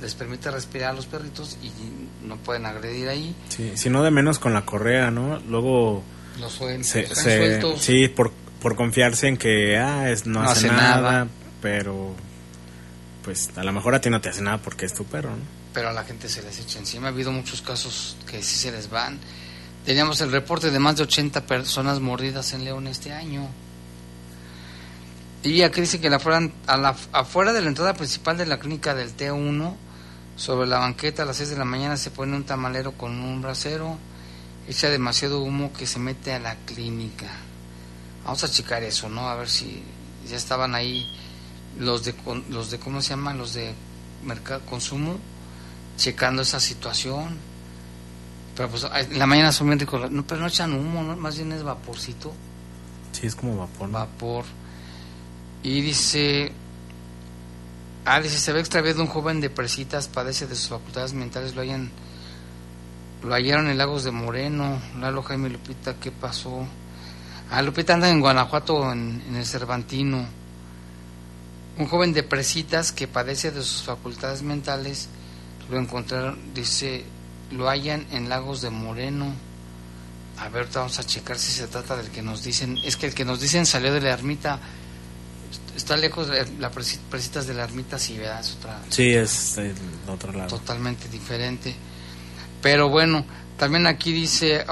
[0.00, 1.70] les permite respirar a los perritos y
[2.26, 3.34] no pueden agredir ahí.
[3.48, 5.38] Sí, si no de menos con la correa, ¿no?
[5.48, 6.02] Luego
[6.38, 7.80] Los sueltos, se, están se- sueltos.
[7.82, 8.30] sí, por,
[8.62, 11.26] por confiarse en que ah, es, no, No hace, hace nada, nada.
[11.62, 12.14] pero
[13.24, 15.60] pues a lo mejor a ti no te hace nada porque es tu perro, ¿no?
[15.72, 17.06] pero a la gente se les echa encima.
[17.08, 19.18] Ha habido muchos casos que sí se les van.
[19.86, 23.48] Teníamos el reporte de más de 80 personas mordidas en León este año.
[25.42, 28.58] Y aquí dice que la afuera, a la, afuera de la entrada principal de la
[28.58, 29.74] clínica del T1,
[30.36, 33.40] sobre la banqueta a las 6 de la mañana se pone un tamalero con un
[33.42, 33.96] brasero,
[34.68, 37.26] echa demasiado humo que se mete a la clínica.
[38.24, 39.28] Vamos a checar eso, ¿no?
[39.28, 39.82] A ver si
[40.28, 41.06] ya estaban ahí
[41.78, 43.38] los de, con- los de ¿cómo se llaman?
[43.38, 43.74] Los de
[44.24, 45.16] mercado consumo
[45.96, 47.38] checando esa situación.
[48.56, 51.16] Pero pues en la mañana son bien ricos, no, pero no echan humo, ¿no?
[51.16, 52.32] más bien es vaporcito,
[53.12, 53.88] Sí, es como vapor.
[53.88, 53.94] ¿no?
[53.98, 54.44] vapor.
[55.62, 56.52] Y dice,
[58.04, 61.62] ah, dice, se ve extraviado un joven de presitas, padece de sus facultades mentales, lo
[61.62, 61.90] hayan,
[63.22, 66.66] lo hallaron en Lagos de Moreno, Lalo Jaime Lupita, ¿qué pasó?
[67.50, 70.24] Ah, Lupita anda en Guanajuato, en, en el Cervantino.
[71.78, 75.08] Un joven de presitas que padece de sus facultades mentales,
[75.70, 77.04] lo encontraron, dice,
[77.50, 79.32] lo hallan en Lagos de Moreno.
[80.38, 82.76] A ver, vamos a checar si se trata del que nos dicen.
[82.84, 84.58] Es que el que nos dicen salió de la ermita.
[85.80, 88.40] Está lejos de la presi- presitas de la ermita, sí, ¿verdad?
[88.40, 89.74] Es otra, Sí, es del
[90.06, 90.48] otro lado.
[90.58, 91.74] totalmente diferente.
[92.60, 93.24] Pero bueno,
[93.56, 94.66] también aquí dice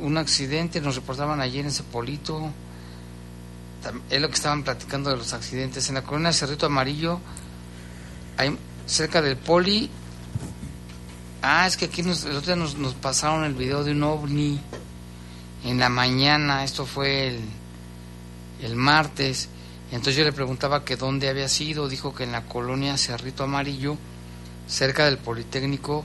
[0.00, 2.50] un accidente, nos reportaban ayer en Cepolito.
[4.08, 5.86] Es lo que estaban platicando de los accidentes.
[5.90, 7.20] En la colonia Cerrito Amarillo,
[8.38, 9.90] hay, cerca del Poli.
[11.42, 14.02] Ah, es que aquí nos, el otro día nos, nos pasaron el video de un
[14.02, 14.58] ovni
[15.62, 16.64] en la mañana.
[16.64, 17.40] Esto fue el,
[18.62, 19.50] el martes.
[19.90, 21.88] Entonces yo le preguntaba que dónde había sido.
[21.88, 23.96] Dijo que en la colonia Cerrito Amarillo
[24.66, 26.04] cerca del Politécnico,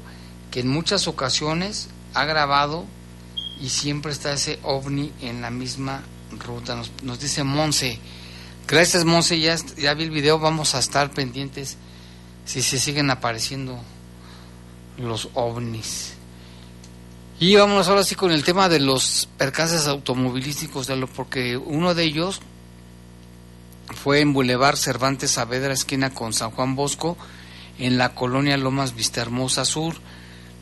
[0.51, 2.85] que en muchas ocasiones ha grabado
[3.59, 6.01] y siempre está ese ovni en la misma
[6.45, 6.75] ruta.
[6.75, 7.99] Nos, nos dice Monse.
[8.67, 11.77] Gracias Monse, ya, ya vi el video, vamos a estar pendientes
[12.45, 13.79] si se siguen apareciendo
[14.97, 16.13] los ovnis.
[17.39, 21.95] Y vámonos ahora sí con el tema de los percances automovilísticos, de lo, porque uno
[21.95, 22.41] de ellos
[23.95, 27.17] fue en Boulevard Cervantes Saavedra, esquina con San Juan Bosco,
[27.77, 29.95] en la colonia Lomas Vistahermosa Sur.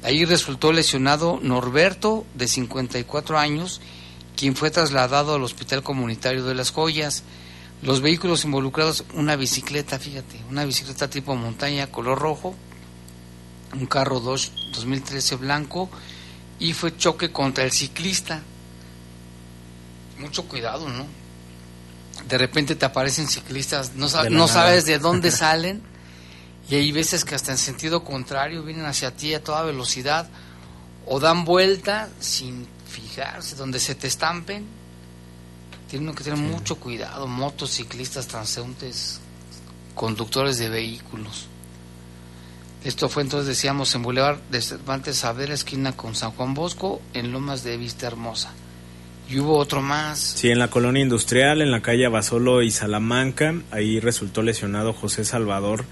[0.04, 3.82] Ahí resultó lesionado Norberto, de 54 años,
[4.36, 7.24] quien fue trasladado al Hospital Comunitario de las Joyas.
[7.82, 12.56] Los vehículos involucrados, una bicicleta, fíjate, una bicicleta tipo montaña color rojo,
[13.74, 15.90] un carro Dodge 2013 blanco
[16.60, 18.42] y fue choque contra el ciclista.
[20.20, 21.27] Mucho cuidado, ¿no?
[22.28, 25.82] De repente te aparecen ciclistas, no, no sabes de dónde salen
[26.70, 30.28] y hay veces que hasta en sentido contrario vienen hacia ti a toda velocidad
[31.06, 34.66] o dan vuelta sin fijarse, donde se te estampen.
[35.90, 39.22] Tienen que tener mucho cuidado, motociclistas, transeúntes,
[39.96, 41.48] conductores de vehículos.
[42.84, 47.32] Esto fue entonces, decíamos, en Boulevard de Cervantes Saavedra, esquina con San Juan Bosco, en
[47.32, 48.52] Lomas de Vista Hermosa.
[49.30, 50.20] Y hubo otro más.
[50.20, 55.26] Sí, en la colonia industrial, en la calle Abasolo y Salamanca, ahí resultó lesionado José
[55.26, 55.84] Salvador,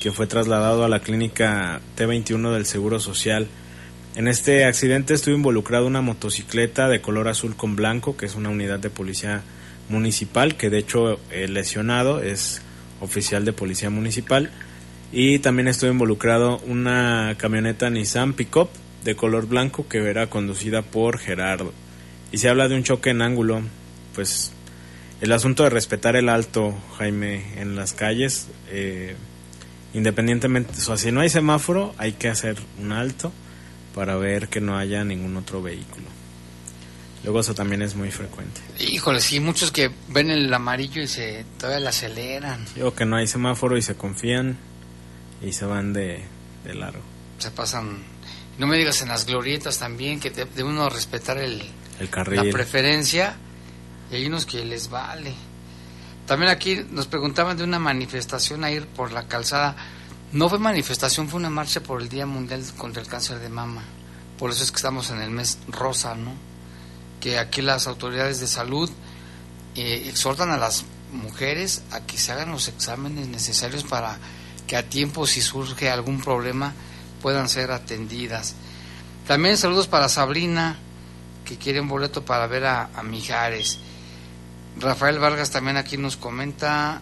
[0.00, 3.48] que fue trasladado a la clínica T21 del Seguro Social.
[4.16, 8.50] En este accidente estuvo involucrada una motocicleta de color azul con blanco, que es una
[8.50, 9.42] unidad de policía
[9.88, 12.60] municipal, que de hecho el lesionado es
[13.00, 14.50] oficial de policía municipal.
[15.10, 18.68] Y también estuvo involucrado una camioneta Nissan Pickup
[19.04, 21.72] de color blanco que era conducida por Gerardo.
[22.34, 23.62] Y se habla de un choque en ángulo,
[24.12, 24.50] pues
[25.20, 29.14] el asunto de respetar el alto, Jaime, en las calles, eh,
[29.92, 33.32] independientemente, o sea, si no hay semáforo, hay que hacer un alto
[33.94, 36.06] para ver que no haya ningún otro vehículo.
[37.22, 38.60] Luego eso también es muy frecuente.
[38.80, 42.66] Híjole, sí, muchos que ven el amarillo y se todavía le aceleran.
[42.82, 44.56] O que no hay semáforo y se confían
[45.40, 46.24] y se van de,
[46.64, 47.04] de largo.
[47.38, 48.02] Se pasan,
[48.58, 51.62] no me digas en las glorietas también, que debe uno respetar el,
[52.00, 52.44] el carril.
[52.44, 53.36] la preferencia
[54.10, 55.34] y hay unos que les vale.
[56.26, 59.76] También aquí nos preguntaban de una manifestación a ir por la calzada.
[60.32, 63.82] No fue manifestación, fue una marcha por el Día Mundial contra el Cáncer de Mama.
[64.38, 66.32] Por eso es que estamos en el mes rosa, ¿no?
[67.20, 68.90] Que aquí las autoridades de salud
[69.76, 74.18] eh, exhortan a las mujeres a que se hagan los exámenes necesarios para
[74.66, 76.72] que a tiempo, si surge algún problema,
[77.22, 78.54] puedan ser atendidas.
[79.26, 80.78] También saludos para Sabrina,
[81.44, 83.78] que quiere un boleto para ver a, a Mijares.
[84.78, 87.00] Rafael Vargas también aquí nos comenta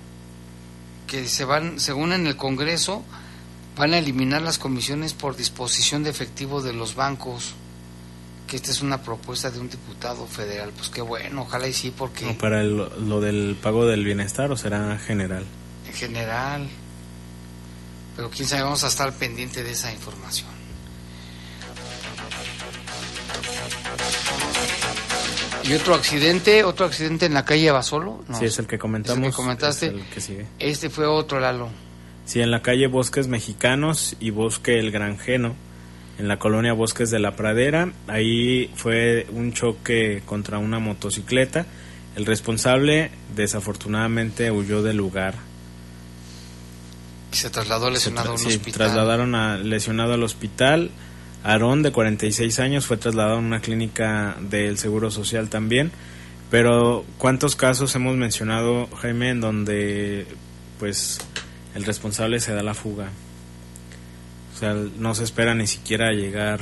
[1.07, 3.03] que se van, según en el Congreso,
[3.77, 7.55] van a eliminar las comisiones por disposición de efectivo de los bancos.
[8.47, 10.73] Que esta es una propuesta de un diputado federal.
[10.77, 12.27] Pues qué bueno, ojalá y sí, porque.
[12.27, 15.47] No, para el, lo del pago del bienestar o será general?
[15.87, 16.69] En general.
[18.15, 20.52] Pero quién sabe, vamos a estar pendiente de esa información.
[25.73, 28.23] Y otro accidente, otro accidente en la calle Basolo.
[28.29, 29.25] No, sí, es el que comentamos.
[29.25, 29.87] el que comentaste.
[29.87, 30.47] el que sigue.
[30.59, 31.71] Este fue otro, Lalo.
[32.27, 35.55] Sí, en la calle Bosques Mexicanos y Bosque El Granjeno,
[36.19, 37.91] en la colonia Bosques de la Pradera.
[38.07, 41.65] Ahí fue un choque contra una motocicleta.
[42.17, 45.37] El responsable desafortunadamente huyó del lugar.
[47.31, 48.73] Se trasladó lesionado a un sí, hospital.
[48.73, 50.91] trasladaron a lesionado al hospital.
[51.45, 55.91] Aarón, de 46 años, fue trasladado a una clínica del Seguro Social también.
[56.51, 60.27] Pero, ¿cuántos casos hemos mencionado, Jaime, en donde
[60.79, 61.19] pues
[61.75, 63.09] el responsable se da la fuga?
[64.55, 66.61] O sea, no se espera ni siquiera a llegar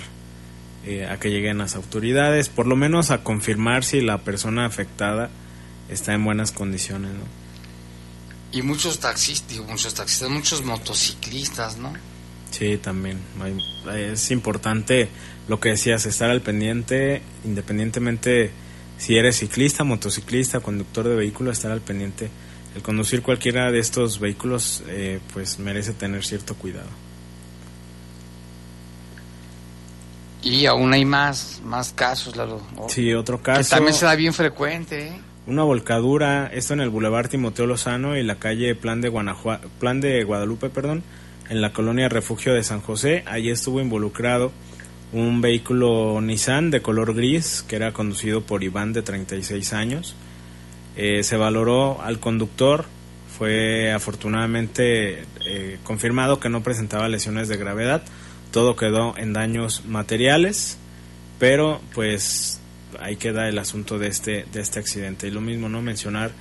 [0.87, 5.29] eh, a que lleguen las autoridades, por lo menos a confirmar si la persona afectada
[5.91, 7.11] está en buenas condiciones.
[8.53, 11.93] Y muchos taxistas, muchos taxistas, muchos motociclistas, ¿no?
[12.51, 13.19] Sí, también.
[13.95, 15.09] Es importante
[15.49, 18.51] lo que decías, estar al pendiente, independientemente
[18.99, 22.29] si eres ciclista, motociclista, conductor de vehículo, estar al pendiente.
[22.75, 26.89] El conducir cualquiera de estos vehículos, eh, pues merece tener cierto cuidado.
[30.43, 32.61] Y aún hay más, más casos, Lalo.
[32.89, 33.71] Sí, otro Que caso.
[33.77, 35.21] también se da bien frecuente, ¿eh?
[35.47, 40.01] Una volcadura, esto en el Boulevard Timoteo Lozano y la calle Plan de, Guanajua- Plan
[40.01, 41.03] de Guadalupe, perdón,
[41.51, 43.25] en la colonia Refugio de San José.
[43.27, 44.53] Allí estuvo involucrado
[45.13, 50.15] un vehículo Nissan de color gris que era conducido por Iván de 36 años.
[50.97, 52.85] Eh, se valoró al conductor,
[53.37, 58.03] fue afortunadamente eh, confirmado que no presentaba lesiones de gravedad,
[58.53, 60.79] todo quedó en daños materiales,
[61.39, 62.61] pero pues
[63.01, 65.27] ahí queda el asunto de este de este accidente.
[65.27, 66.33] Y lo mismo no mencionar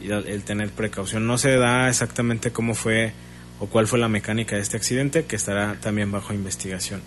[0.00, 1.26] el tener precaución.
[1.26, 3.12] No se da exactamente cómo fue
[3.60, 7.00] o cuál fue la mecánica de este accidente que estará también bajo investigación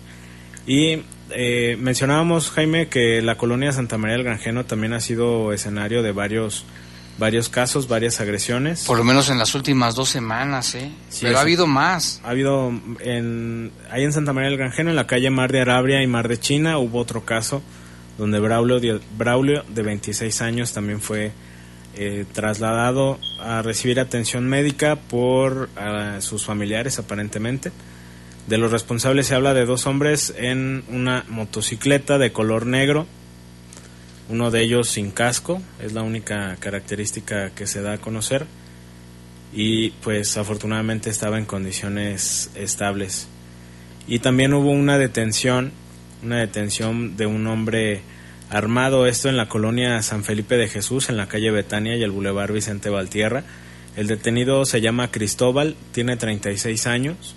[0.66, 6.02] y eh, mencionábamos Jaime que la colonia Santa María del Granjeno también ha sido escenario
[6.02, 6.64] de varios
[7.18, 10.90] varios casos varias agresiones Por lo menos en las últimas dos semanas, ¿eh?
[11.10, 12.20] Sí, Pero ha habido más.
[12.24, 16.02] ha habido en ahí en Santa María del Granjeno en la calle Mar de Arabia
[16.02, 17.62] y Mar de China hubo otro caso
[18.16, 21.32] donde Braulio Braulio de 26 años también fue
[21.96, 25.68] eh, trasladado a recibir atención médica por
[26.20, 27.72] sus familiares aparentemente
[28.46, 33.06] De los responsables se habla de dos hombres en una motocicleta de color negro,
[34.28, 38.46] uno de ellos sin casco, es la única característica que se da a conocer,
[39.52, 43.28] y pues afortunadamente estaba en condiciones estables.
[44.06, 45.72] Y también hubo una detención,
[46.22, 48.02] una detención de un hombre
[48.50, 52.10] armado, esto en la colonia San Felipe de Jesús, en la calle Betania y el
[52.10, 53.44] Boulevard Vicente Valtierra.
[53.96, 57.36] El detenido se llama Cristóbal, tiene 36 años.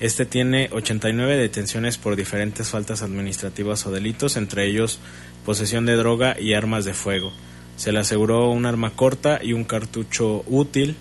[0.00, 4.98] Este tiene 89 detenciones por diferentes faltas administrativas o delitos, entre ellos
[5.44, 7.32] posesión de droga y armas de fuego.
[7.76, 10.96] Se le aseguró un arma corta y un cartucho útil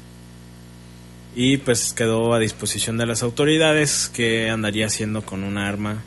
[1.35, 6.01] y pues quedó a disposición de las autoridades que andaría haciendo con un arma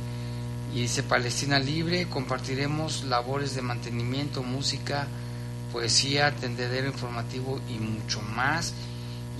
[0.77, 5.07] y dice Palestina Libre, compartiremos labores de mantenimiento, música,
[5.73, 8.75] poesía, tendedero informativo y mucho más.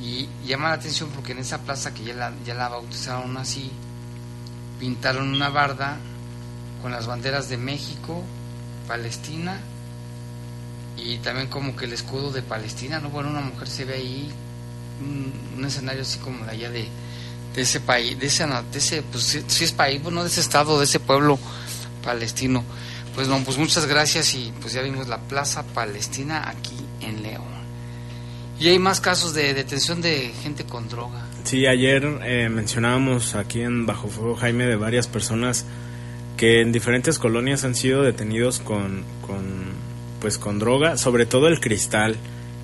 [0.02, 3.70] Y llama la atención porque en esa plaza que ya la, ya la bautizaron así,
[4.80, 5.98] pintaron una barda
[6.82, 8.24] con las banderas de México,
[8.88, 9.60] Palestina
[10.98, 13.12] y también como que el escudo de Palestina, ¿no?
[13.12, 14.32] Bueno, una mujer se ve ahí,
[15.02, 16.88] un, un escenario así como de allá de,
[17.58, 20.78] de ese país, de ese, de ese pues si, es país, bueno, de ese estado,
[20.78, 21.40] de ese pueblo
[22.04, 22.64] palestino.
[23.16, 27.58] Pues no, pues muchas gracias y pues ya vimos la Plaza Palestina aquí en León.
[28.60, 31.26] Y hay más casos de detención de gente con droga.
[31.46, 35.66] Sí, ayer eh, mencionábamos aquí en Bajo Fuego, Jaime, de varias personas
[36.38, 39.74] que en diferentes colonias han sido detenidos con, con,
[40.22, 42.18] pues, con droga, sobre todo el cristal,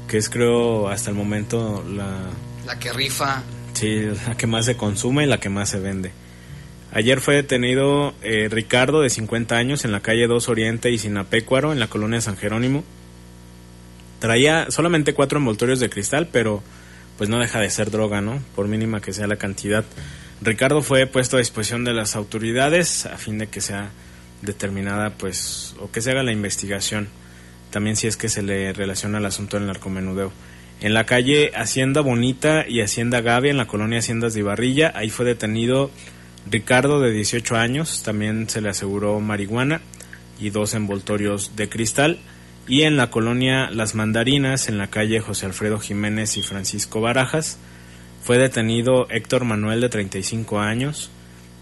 [0.08, 2.30] que es creo hasta el momento la...
[2.68, 3.42] La que rifa.
[3.74, 6.12] Sí, la que más se consume y la que más se vende.
[6.92, 11.74] Ayer fue detenido eh, Ricardo, de 50 años, en la calle 2 Oriente y Sinapecuaro,
[11.74, 12.84] en la colonia San Jerónimo.
[14.20, 16.62] Traía solamente cuatro envoltorios de cristal, pero
[17.18, 18.40] pues no deja de ser droga, ¿no?
[18.56, 19.84] Por mínima que sea la cantidad.
[20.42, 23.90] Ricardo fue puesto a disposición de las autoridades a fin de que sea
[24.44, 27.08] determinada, pues, o que se haga la investigación.
[27.72, 30.32] También si es que se le relaciona el asunto del narcomenudeo
[30.84, 34.92] en la calle Hacienda Bonita y Hacienda Gavia, en la colonia Haciendas de Ibarrilla.
[34.94, 35.90] Ahí fue detenido
[36.52, 39.80] Ricardo, de 18 años, también se le aseguró marihuana
[40.42, 42.20] y dos envoltorios de cristal.
[42.68, 47.58] Y en la colonia Las Mandarinas, en la calle José Alfredo Jiménez y Francisco Barajas,
[48.22, 51.12] fue detenido Héctor Manuel, de 35 años.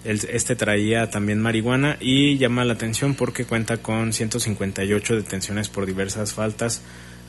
[0.04, 6.34] Este traía también marihuana y llama la atención porque cuenta con 158 detenciones por diversas
[6.34, 6.82] faltas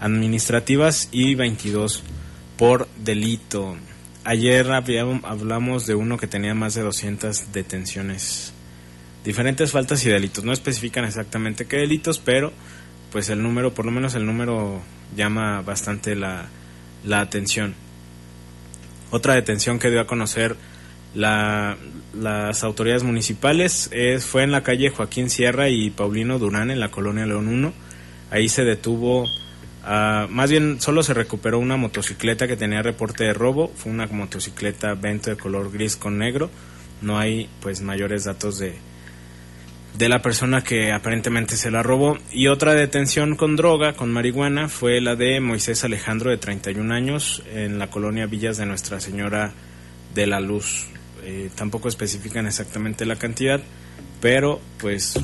[0.02, 2.02] administrativas y 22
[2.58, 3.76] por delito.
[4.24, 8.52] Ayer hablamos de uno que tenía más de 200 detenciones.
[9.24, 10.44] Diferentes faltas y delitos.
[10.44, 12.52] No especifican exactamente qué delitos, pero
[13.12, 14.82] pues el número, por lo menos el número
[15.16, 16.48] llama bastante la,
[17.04, 17.74] la atención.
[19.10, 20.56] Otra detención que dio a conocer
[21.14, 21.76] la,
[22.14, 26.90] las autoridades municipales es, fue en la calle Joaquín Sierra y Paulino Durán en la
[26.90, 27.72] colonia León 1.
[28.30, 29.26] Ahí se detuvo
[29.84, 34.06] Ah, más bien solo se recuperó una motocicleta que tenía reporte de robo, fue una
[34.06, 36.50] motocicleta Vento de color gris con negro,
[37.00, 38.76] no hay pues mayores datos de,
[39.98, 42.16] de la persona que aparentemente se la robó.
[42.30, 47.42] Y otra detención con droga, con marihuana, fue la de Moisés Alejandro de 31 años
[47.52, 49.52] en la colonia Villas de Nuestra Señora
[50.14, 50.86] de la Luz.
[51.24, 53.60] Eh, tampoco especifican exactamente la cantidad,
[54.20, 55.14] pero pues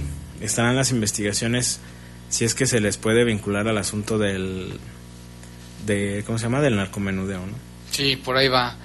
[0.41, 1.81] estarán las investigaciones
[2.29, 4.79] si es que se les puede vincular al asunto del
[5.87, 7.55] de cómo se llama del narcomenudeo no
[7.91, 8.77] sí por ahí va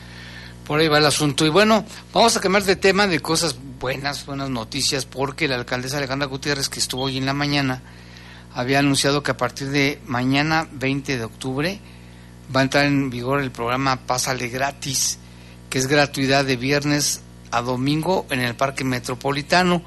[0.65, 1.45] Por ahí va el asunto.
[1.45, 5.97] Y bueno, vamos a cambiar de tema de cosas buenas, buenas noticias, porque la alcaldesa
[5.97, 7.81] Alejandra Gutiérrez, que estuvo hoy en la mañana,
[8.53, 11.79] había anunciado que a partir de mañana, 20 de octubre,
[12.55, 15.19] va a entrar en vigor el programa Pásale Gratis,
[15.69, 17.21] que es gratuidad de viernes
[17.51, 19.83] a domingo en el Parque Metropolitano,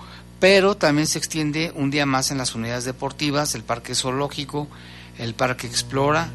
[0.49, 4.69] pero también se extiende un día más en las unidades deportivas, el Parque Zoológico,
[5.19, 6.29] el Parque Explora,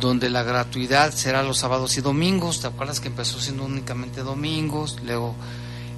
[0.00, 2.60] donde la gratuidad será los sábados y domingos.
[2.60, 4.98] ¿Te acuerdas que empezó siendo únicamente domingos?
[5.06, 5.36] Luego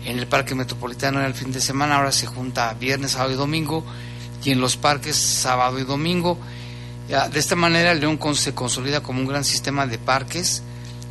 [0.04, 3.36] en el Parque Metropolitano era el fin de semana, ahora se junta viernes, sábado y
[3.36, 3.82] domingo,
[4.44, 6.36] y en los parques sábado y domingo.
[7.08, 10.62] De esta manera, León se consolida como un gran sistema de parques,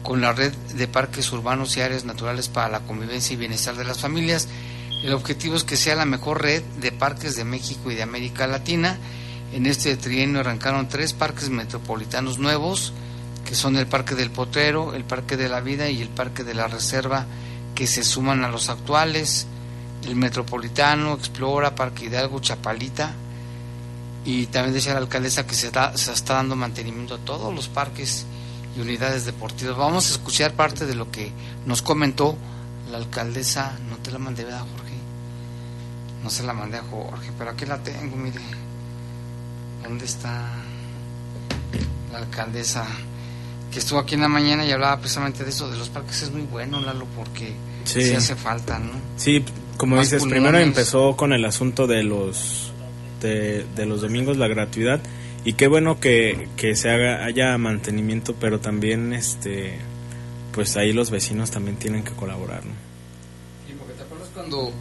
[0.03, 3.85] con la red de parques urbanos y áreas naturales para la convivencia y bienestar de
[3.85, 4.47] las familias.
[5.05, 8.47] El objetivo es que sea la mejor red de parques de México y de América
[8.47, 8.97] Latina
[9.53, 12.91] en este trienio arrancaron tres parques metropolitanos nuevos,
[13.45, 16.55] que son el Parque del Potrero, el Parque de la Vida y el Parque de
[16.55, 17.27] la Reserva,
[17.75, 19.45] que se suman a los actuales,
[20.07, 23.13] el Metropolitano, Explora, Parque Hidalgo, Chapalita,
[24.25, 28.25] y también decía la alcaldesa que se, se está dando mantenimiento a todos los parques
[28.75, 29.77] y unidades deportivas.
[29.77, 31.31] Vamos a escuchar parte de lo que
[31.67, 32.35] nos comentó
[32.91, 34.84] la alcaldesa, no te la mandé, a Jorge?
[36.25, 38.39] No se la mandé a Jorge, pero aquí la tengo, mire.
[39.83, 40.43] ¿Dónde está
[42.11, 42.87] la alcaldesa
[43.71, 46.23] que estuvo aquí en la mañana y hablaba precisamente de eso, de los parques?
[46.23, 47.53] Es muy bueno, Lalo, porque
[47.83, 48.93] sí, hace falta, ¿no?
[49.17, 49.45] Sí,
[49.77, 52.71] como dices, primero empezó con el asunto de los
[53.21, 55.01] de, los domingos, la gratuidad,
[55.43, 59.77] y qué bueno que, que se haga, haya mantenimiento, pero también, este
[60.53, 62.73] pues ahí los vecinos también tienen que colaborar, ¿no?
[63.77, 64.73] Porque te acuerdas cuando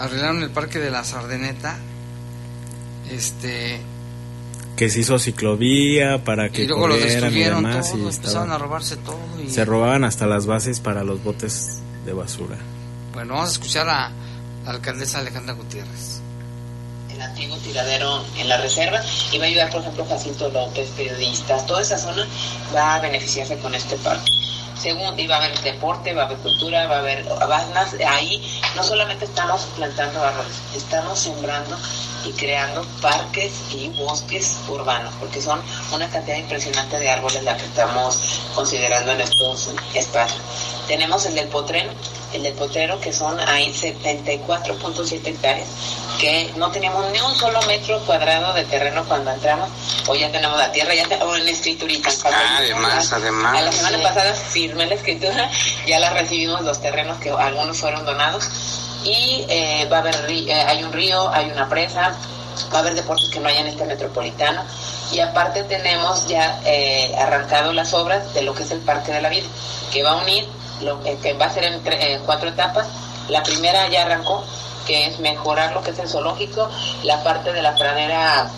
[0.00, 1.78] arreglaron el parque de la Sardeneta,
[3.10, 3.80] este
[4.76, 8.56] que se hizo ciclovía para que y luego lo destruyeron y todo, y empezaron a
[8.56, 9.50] robarse todo y...
[9.50, 12.56] se robaban hasta las bases para los botes de basura.
[13.12, 14.10] Bueno vamos a escuchar a
[14.64, 16.22] la alcaldesa Alejandra Gutiérrez.
[17.12, 21.66] El antiguo tiradero en la reserva y va a ayudar por ejemplo Jacinto López periodistas
[21.66, 22.26] toda esa zona
[22.74, 24.30] va a beneficiarse con este parque
[24.80, 27.26] según y va a haber deporte, va a haber cultura, va a haber
[28.08, 28.42] ahí
[28.76, 31.76] no solamente estamos plantando árboles, estamos sembrando
[32.24, 35.60] y creando parques y bosques urbanos, porque son
[35.92, 40.79] una cantidad impresionante de árboles la que estamos considerando en estos espacios.
[40.90, 41.88] Tenemos el del potrero,
[42.32, 45.68] el del potrero que son ahí 74.7 hectáreas,
[46.18, 49.70] que no teníamos ni un solo metro cuadrado de terreno cuando entramos,
[50.08, 52.10] hoy ya tenemos la tierra, ya tenemos en escriturita.
[52.24, 53.56] Ah, además, además.
[53.56, 55.48] A la semana pasada firmé la escritura,
[55.86, 58.48] ya la recibimos los terrenos que algunos fueron donados
[59.04, 62.16] y eh, va a haber eh, hay un río, hay una presa,
[62.74, 64.64] va a haber deportes que no hay en este metropolitano
[65.12, 69.20] y aparte tenemos ya eh, arrancado las obras de lo que es el Parque de
[69.20, 69.46] la Vida,
[69.92, 70.48] que va a unir,
[70.82, 71.80] lo, que va a ser en,
[72.24, 72.86] cuatro etapas.
[73.28, 74.44] La primera ya arrancó,
[74.86, 76.68] que es mejorar lo que es el zoológico,
[77.04, 78.50] la parte de la pradera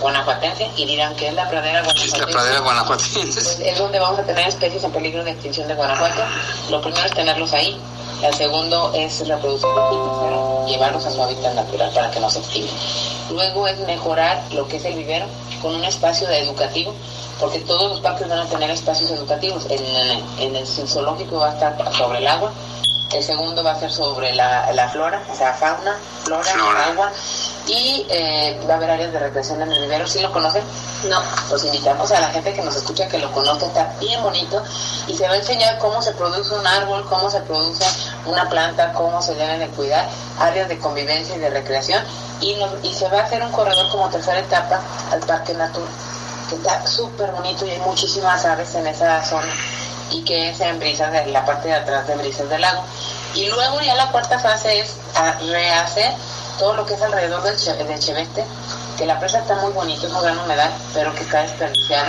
[0.00, 2.18] guanajuatense y dirán que es la pradera guanajuatense.
[2.18, 3.20] La pradera guanajuatense.
[3.20, 6.22] Pues es donde vamos a tener especies en peligro de extinción de Guanajuato.
[6.70, 7.80] Lo primero es tenerlos ahí
[8.22, 9.68] el segundo es reproducir
[10.66, 12.74] y llevarlos a su hábitat natural para que no se extingan.
[13.30, 15.26] Luego es mejorar lo que es el vivero
[15.60, 16.94] con un espacio de educativo,
[17.40, 19.66] porque todos los parques van a tener espacios educativos.
[19.70, 19.84] En,
[20.38, 22.52] en el zoológico va a estar sobre el agua,
[23.12, 26.50] el segundo va a ser sobre la, la flora, o sea, fauna, flora,
[26.88, 27.12] agua.
[27.68, 30.06] Y eh, va a haber áreas de recreación en el vivero.
[30.06, 30.62] ¿Sí lo conocen?
[31.08, 31.20] No.
[31.50, 33.66] Los invitamos a la gente que nos escucha que lo conozca.
[33.66, 34.62] Está bien bonito.
[35.08, 37.84] Y se va a enseñar cómo se produce un árbol, cómo se produce
[38.24, 40.08] una planta, cómo se deben de cuidar.
[40.38, 42.04] Áreas de convivencia y de recreación.
[42.40, 44.80] Y, y se va a hacer un corredor como tercera etapa
[45.10, 45.90] al Parque Natura.
[46.48, 49.52] Que está súper bonito y hay muchísimas aves en esa zona
[50.10, 52.82] y que es en brisas de la parte de atrás de brisas del lago.
[53.34, 54.96] Y luego ya la cuarta fase es
[55.48, 56.12] rehacer
[56.58, 58.44] todo lo que es alrededor del de Cheveste,
[58.96, 62.08] que la presa está muy bonita, es un gran humedal, pero que está desperdiciada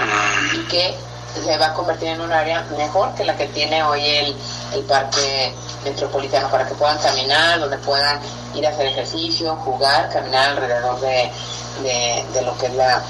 [0.53, 0.95] y que
[1.43, 4.35] se va a convertir en un área mejor que la que tiene hoy el,
[4.73, 8.19] el parque metropolitano para que puedan caminar, donde puedan
[8.55, 11.31] ir a hacer ejercicio, jugar, caminar alrededor de,
[12.33, 13.01] de, lo que es la,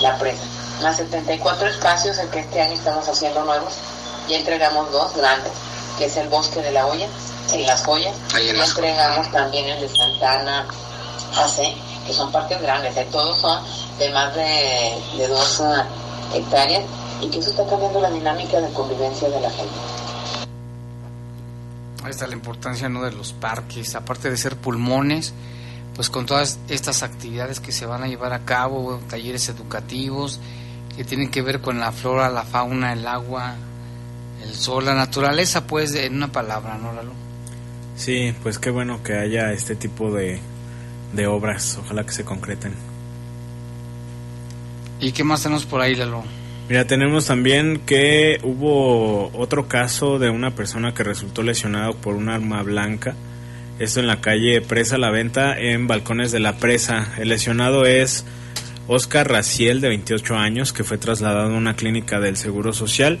[0.00, 0.42] la presa.
[0.82, 3.74] Más 74 espacios en que este año estamos haciendo nuevos
[4.28, 5.52] y entregamos dos grandes,
[5.98, 7.08] que es el Bosque de la Olla,
[7.52, 10.66] en Las Joyas, y entregamos también el de Santana
[11.36, 11.74] AC,
[12.06, 13.06] que son parques grandes, ¿eh?
[13.10, 13.62] todos son
[13.98, 15.86] de más de, de dos ah,
[16.34, 16.84] hectáreas,
[17.20, 19.74] y que eso está cambiando la dinámica de convivencia de la gente.
[22.02, 23.02] Ahí está la importancia ¿no?
[23.02, 25.32] de los parques, aparte de ser pulmones,
[25.94, 30.40] pues con todas estas actividades que se van a llevar a cabo, talleres educativos
[30.96, 33.56] que tienen que ver con la flora, la fauna, el agua,
[34.42, 37.12] El sol, la naturaleza, pues, en una palabra, ¿no, Lalo?
[37.96, 40.38] Sí, pues qué bueno que haya este tipo de,
[41.12, 42.74] de obras, ojalá que se concreten.
[45.00, 46.22] ¿Y qué más tenemos por ahí, Lalo?
[46.68, 52.28] Mira, tenemos también que hubo otro caso de una persona que resultó lesionado por un
[52.28, 53.14] arma blanca.
[53.78, 57.14] Esto en la calle Presa La Venta, en Balcones de la Presa.
[57.18, 58.24] El lesionado es
[58.88, 63.18] Oscar Raciel, de 28 años, que fue trasladado a una clínica del Seguro Social.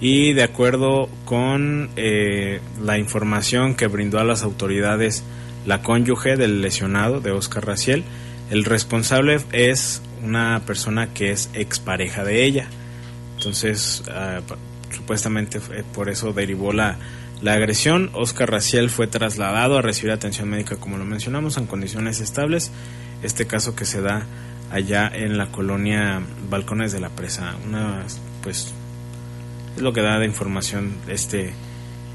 [0.00, 5.22] Y de acuerdo con eh, la información que brindó a las autoridades
[5.66, 8.04] la cónyuge del lesionado, de Oscar Raciel,
[8.50, 12.66] el responsable es una persona que es expareja de ella.
[13.36, 15.60] Entonces, uh, supuestamente
[15.94, 16.96] por eso derivó la,
[17.42, 18.10] la agresión.
[18.14, 22.70] Oscar Raciel fue trasladado a recibir atención médica, como lo mencionamos, en condiciones estables.
[23.22, 24.26] Este caso que se da
[24.70, 27.54] allá en la colonia Balcones de la Presa.
[27.66, 28.04] Una,
[28.42, 28.72] pues,
[29.76, 31.52] es lo que da de información este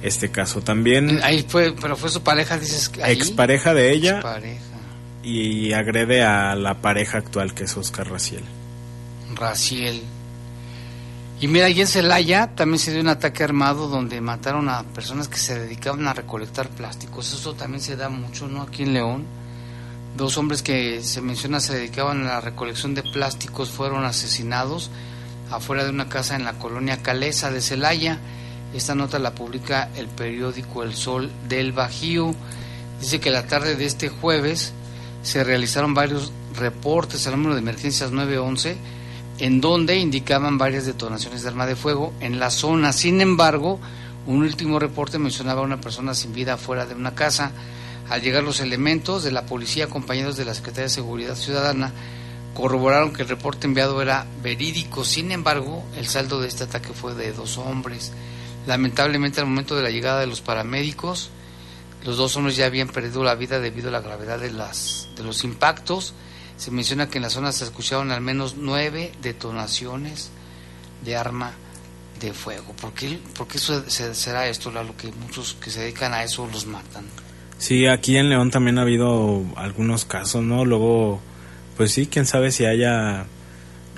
[0.02, 1.20] este caso también.
[1.24, 4.22] Ahí fue, pero fue su pareja, dices que expareja de ella.
[5.24, 8.44] Y agrede a la pareja actual que es Oscar Raciel.
[9.34, 10.04] Raciel.
[11.42, 15.28] Y mira, ahí en Celaya también se dio un ataque armado donde mataron a personas
[15.28, 17.34] que se dedicaban a recolectar plásticos.
[17.34, 18.62] Eso también se da mucho, ¿no?
[18.62, 19.26] Aquí en León.
[20.18, 24.90] Dos hombres que se menciona se dedicaban a la recolección de plásticos fueron asesinados
[25.52, 28.20] afuera de una casa en la colonia Calesa de Celaya.
[28.74, 32.34] Esta nota la publica el periódico El Sol del Bajío.
[33.02, 34.72] Dice que la tarde de este jueves
[35.22, 38.78] se realizaron varios reportes al número de emergencias 911
[39.40, 42.94] en donde indicaban varias detonaciones de arma de fuego en la zona.
[42.94, 43.80] Sin embargo,
[44.28, 47.52] un último reporte mencionaba a una persona sin vida fuera de una casa.
[48.10, 51.92] Al llegar los elementos de la policía acompañados de la Secretaría de Seguridad Ciudadana,
[52.54, 55.04] corroboraron que el reporte enviado era verídico.
[55.04, 58.12] Sin embargo, el saldo de este ataque fue de dos hombres.
[58.68, 61.30] Lamentablemente, al momento de la llegada de los paramédicos,
[62.04, 65.24] los dos hombres ya habían perdido la vida debido a la gravedad de, las, de
[65.24, 66.14] los impactos
[66.58, 70.30] se menciona que en la zona se escucharon al menos nueve detonaciones
[71.04, 71.54] de arma
[72.20, 72.74] de fuego.
[72.74, 76.66] ¿Por qué, por qué será esto, lo que muchos que se dedican a eso los
[76.66, 77.06] matan?
[77.66, 80.66] Sí, aquí en León también ha habido algunos casos, ¿no?
[80.66, 81.20] Luego,
[81.76, 83.26] pues sí, quién sabe si haya...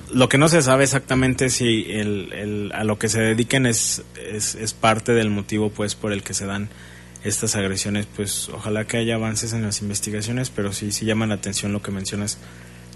[0.10, 4.04] Lo que no se sabe exactamente si el, el, a lo que se dediquen es,
[4.16, 6.70] es, es parte del motivo pues por el que se dan
[7.26, 11.34] estas agresiones, pues ojalá que haya avances en las investigaciones, pero sí, sí llama la
[11.36, 12.38] atención lo que mencionas,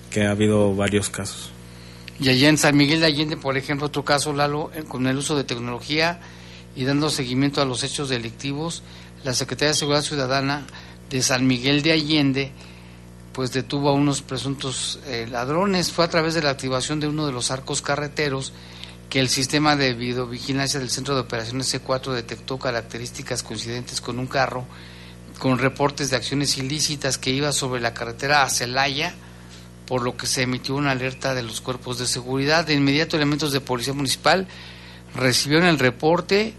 [0.10, 1.52] que ha habido varios casos.
[2.18, 5.18] Y allá en San Miguel de Allende, por ejemplo, otro caso, Lalo, eh, con el
[5.18, 6.22] uso de tecnología
[6.78, 8.84] y dando seguimiento a los hechos delictivos,
[9.24, 10.66] la Secretaría de Seguridad Ciudadana
[11.10, 12.52] de San Miguel de Allende,
[13.34, 15.92] pues detuvo a unos presuntos eh, ladrones.
[15.92, 18.54] Fue a través de la activación de uno de los arcos carreteros
[19.10, 24.28] que el sistema de videovigilancia del Centro de Operaciones C4 detectó características coincidentes con un
[24.28, 24.66] carro
[25.38, 29.16] con reportes de acciones ilícitas que iba sobre la carretera a Celaya,
[29.88, 32.64] por lo que se emitió una alerta de los cuerpos de seguridad.
[32.64, 34.48] De inmediato elementos de policía municipal
[35.16, 36.54] recibieron el reporte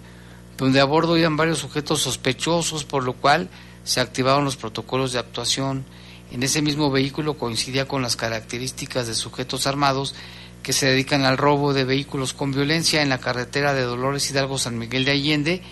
[0.63, 3.49] donde a bordo iban varios sujetos sospechosos, por lo cual
[3.83, 5.85] se activaron los protocolos de actuación.
[6.31, 10.15] En ese mismo vehículo coincidía con las características de sujetos armados
[10.63, 14.57] que se dedican al robo de vehículos con violencia en la carretera de Dolores Hidalgo
[14.57, 15.63] San Miguel de Allende,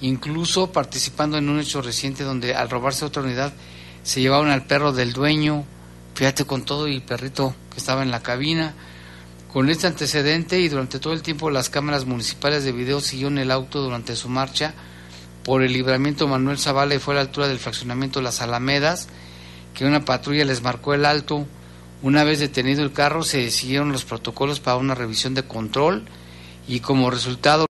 [0.00, 3.52] incluso participando en un hecho reciente donde al robarse otra unidad
[4.04, 5.66] se llevaron al perro del dueño,
[6.14, 8.72] fíjate con todo y perrito que estaba en la cabina.
[9.52, 13.50] Con este antecedente y durante todo el tiempo las cámaras municipales de video siguieron el
[13.50, 14.74] auto durante su marcha
[15.42, 19.08] por el libramiento Manuel Zavala y fue a la altura del fraccionamiento Las Alamedas,
[19.74, 21.48] que una patrulla les marcó el alto.
[22.00, 26.04] Una vez detenido el carro, se siguieron los protocolos para una revisión de control
[26.68, 27.66] y como resultado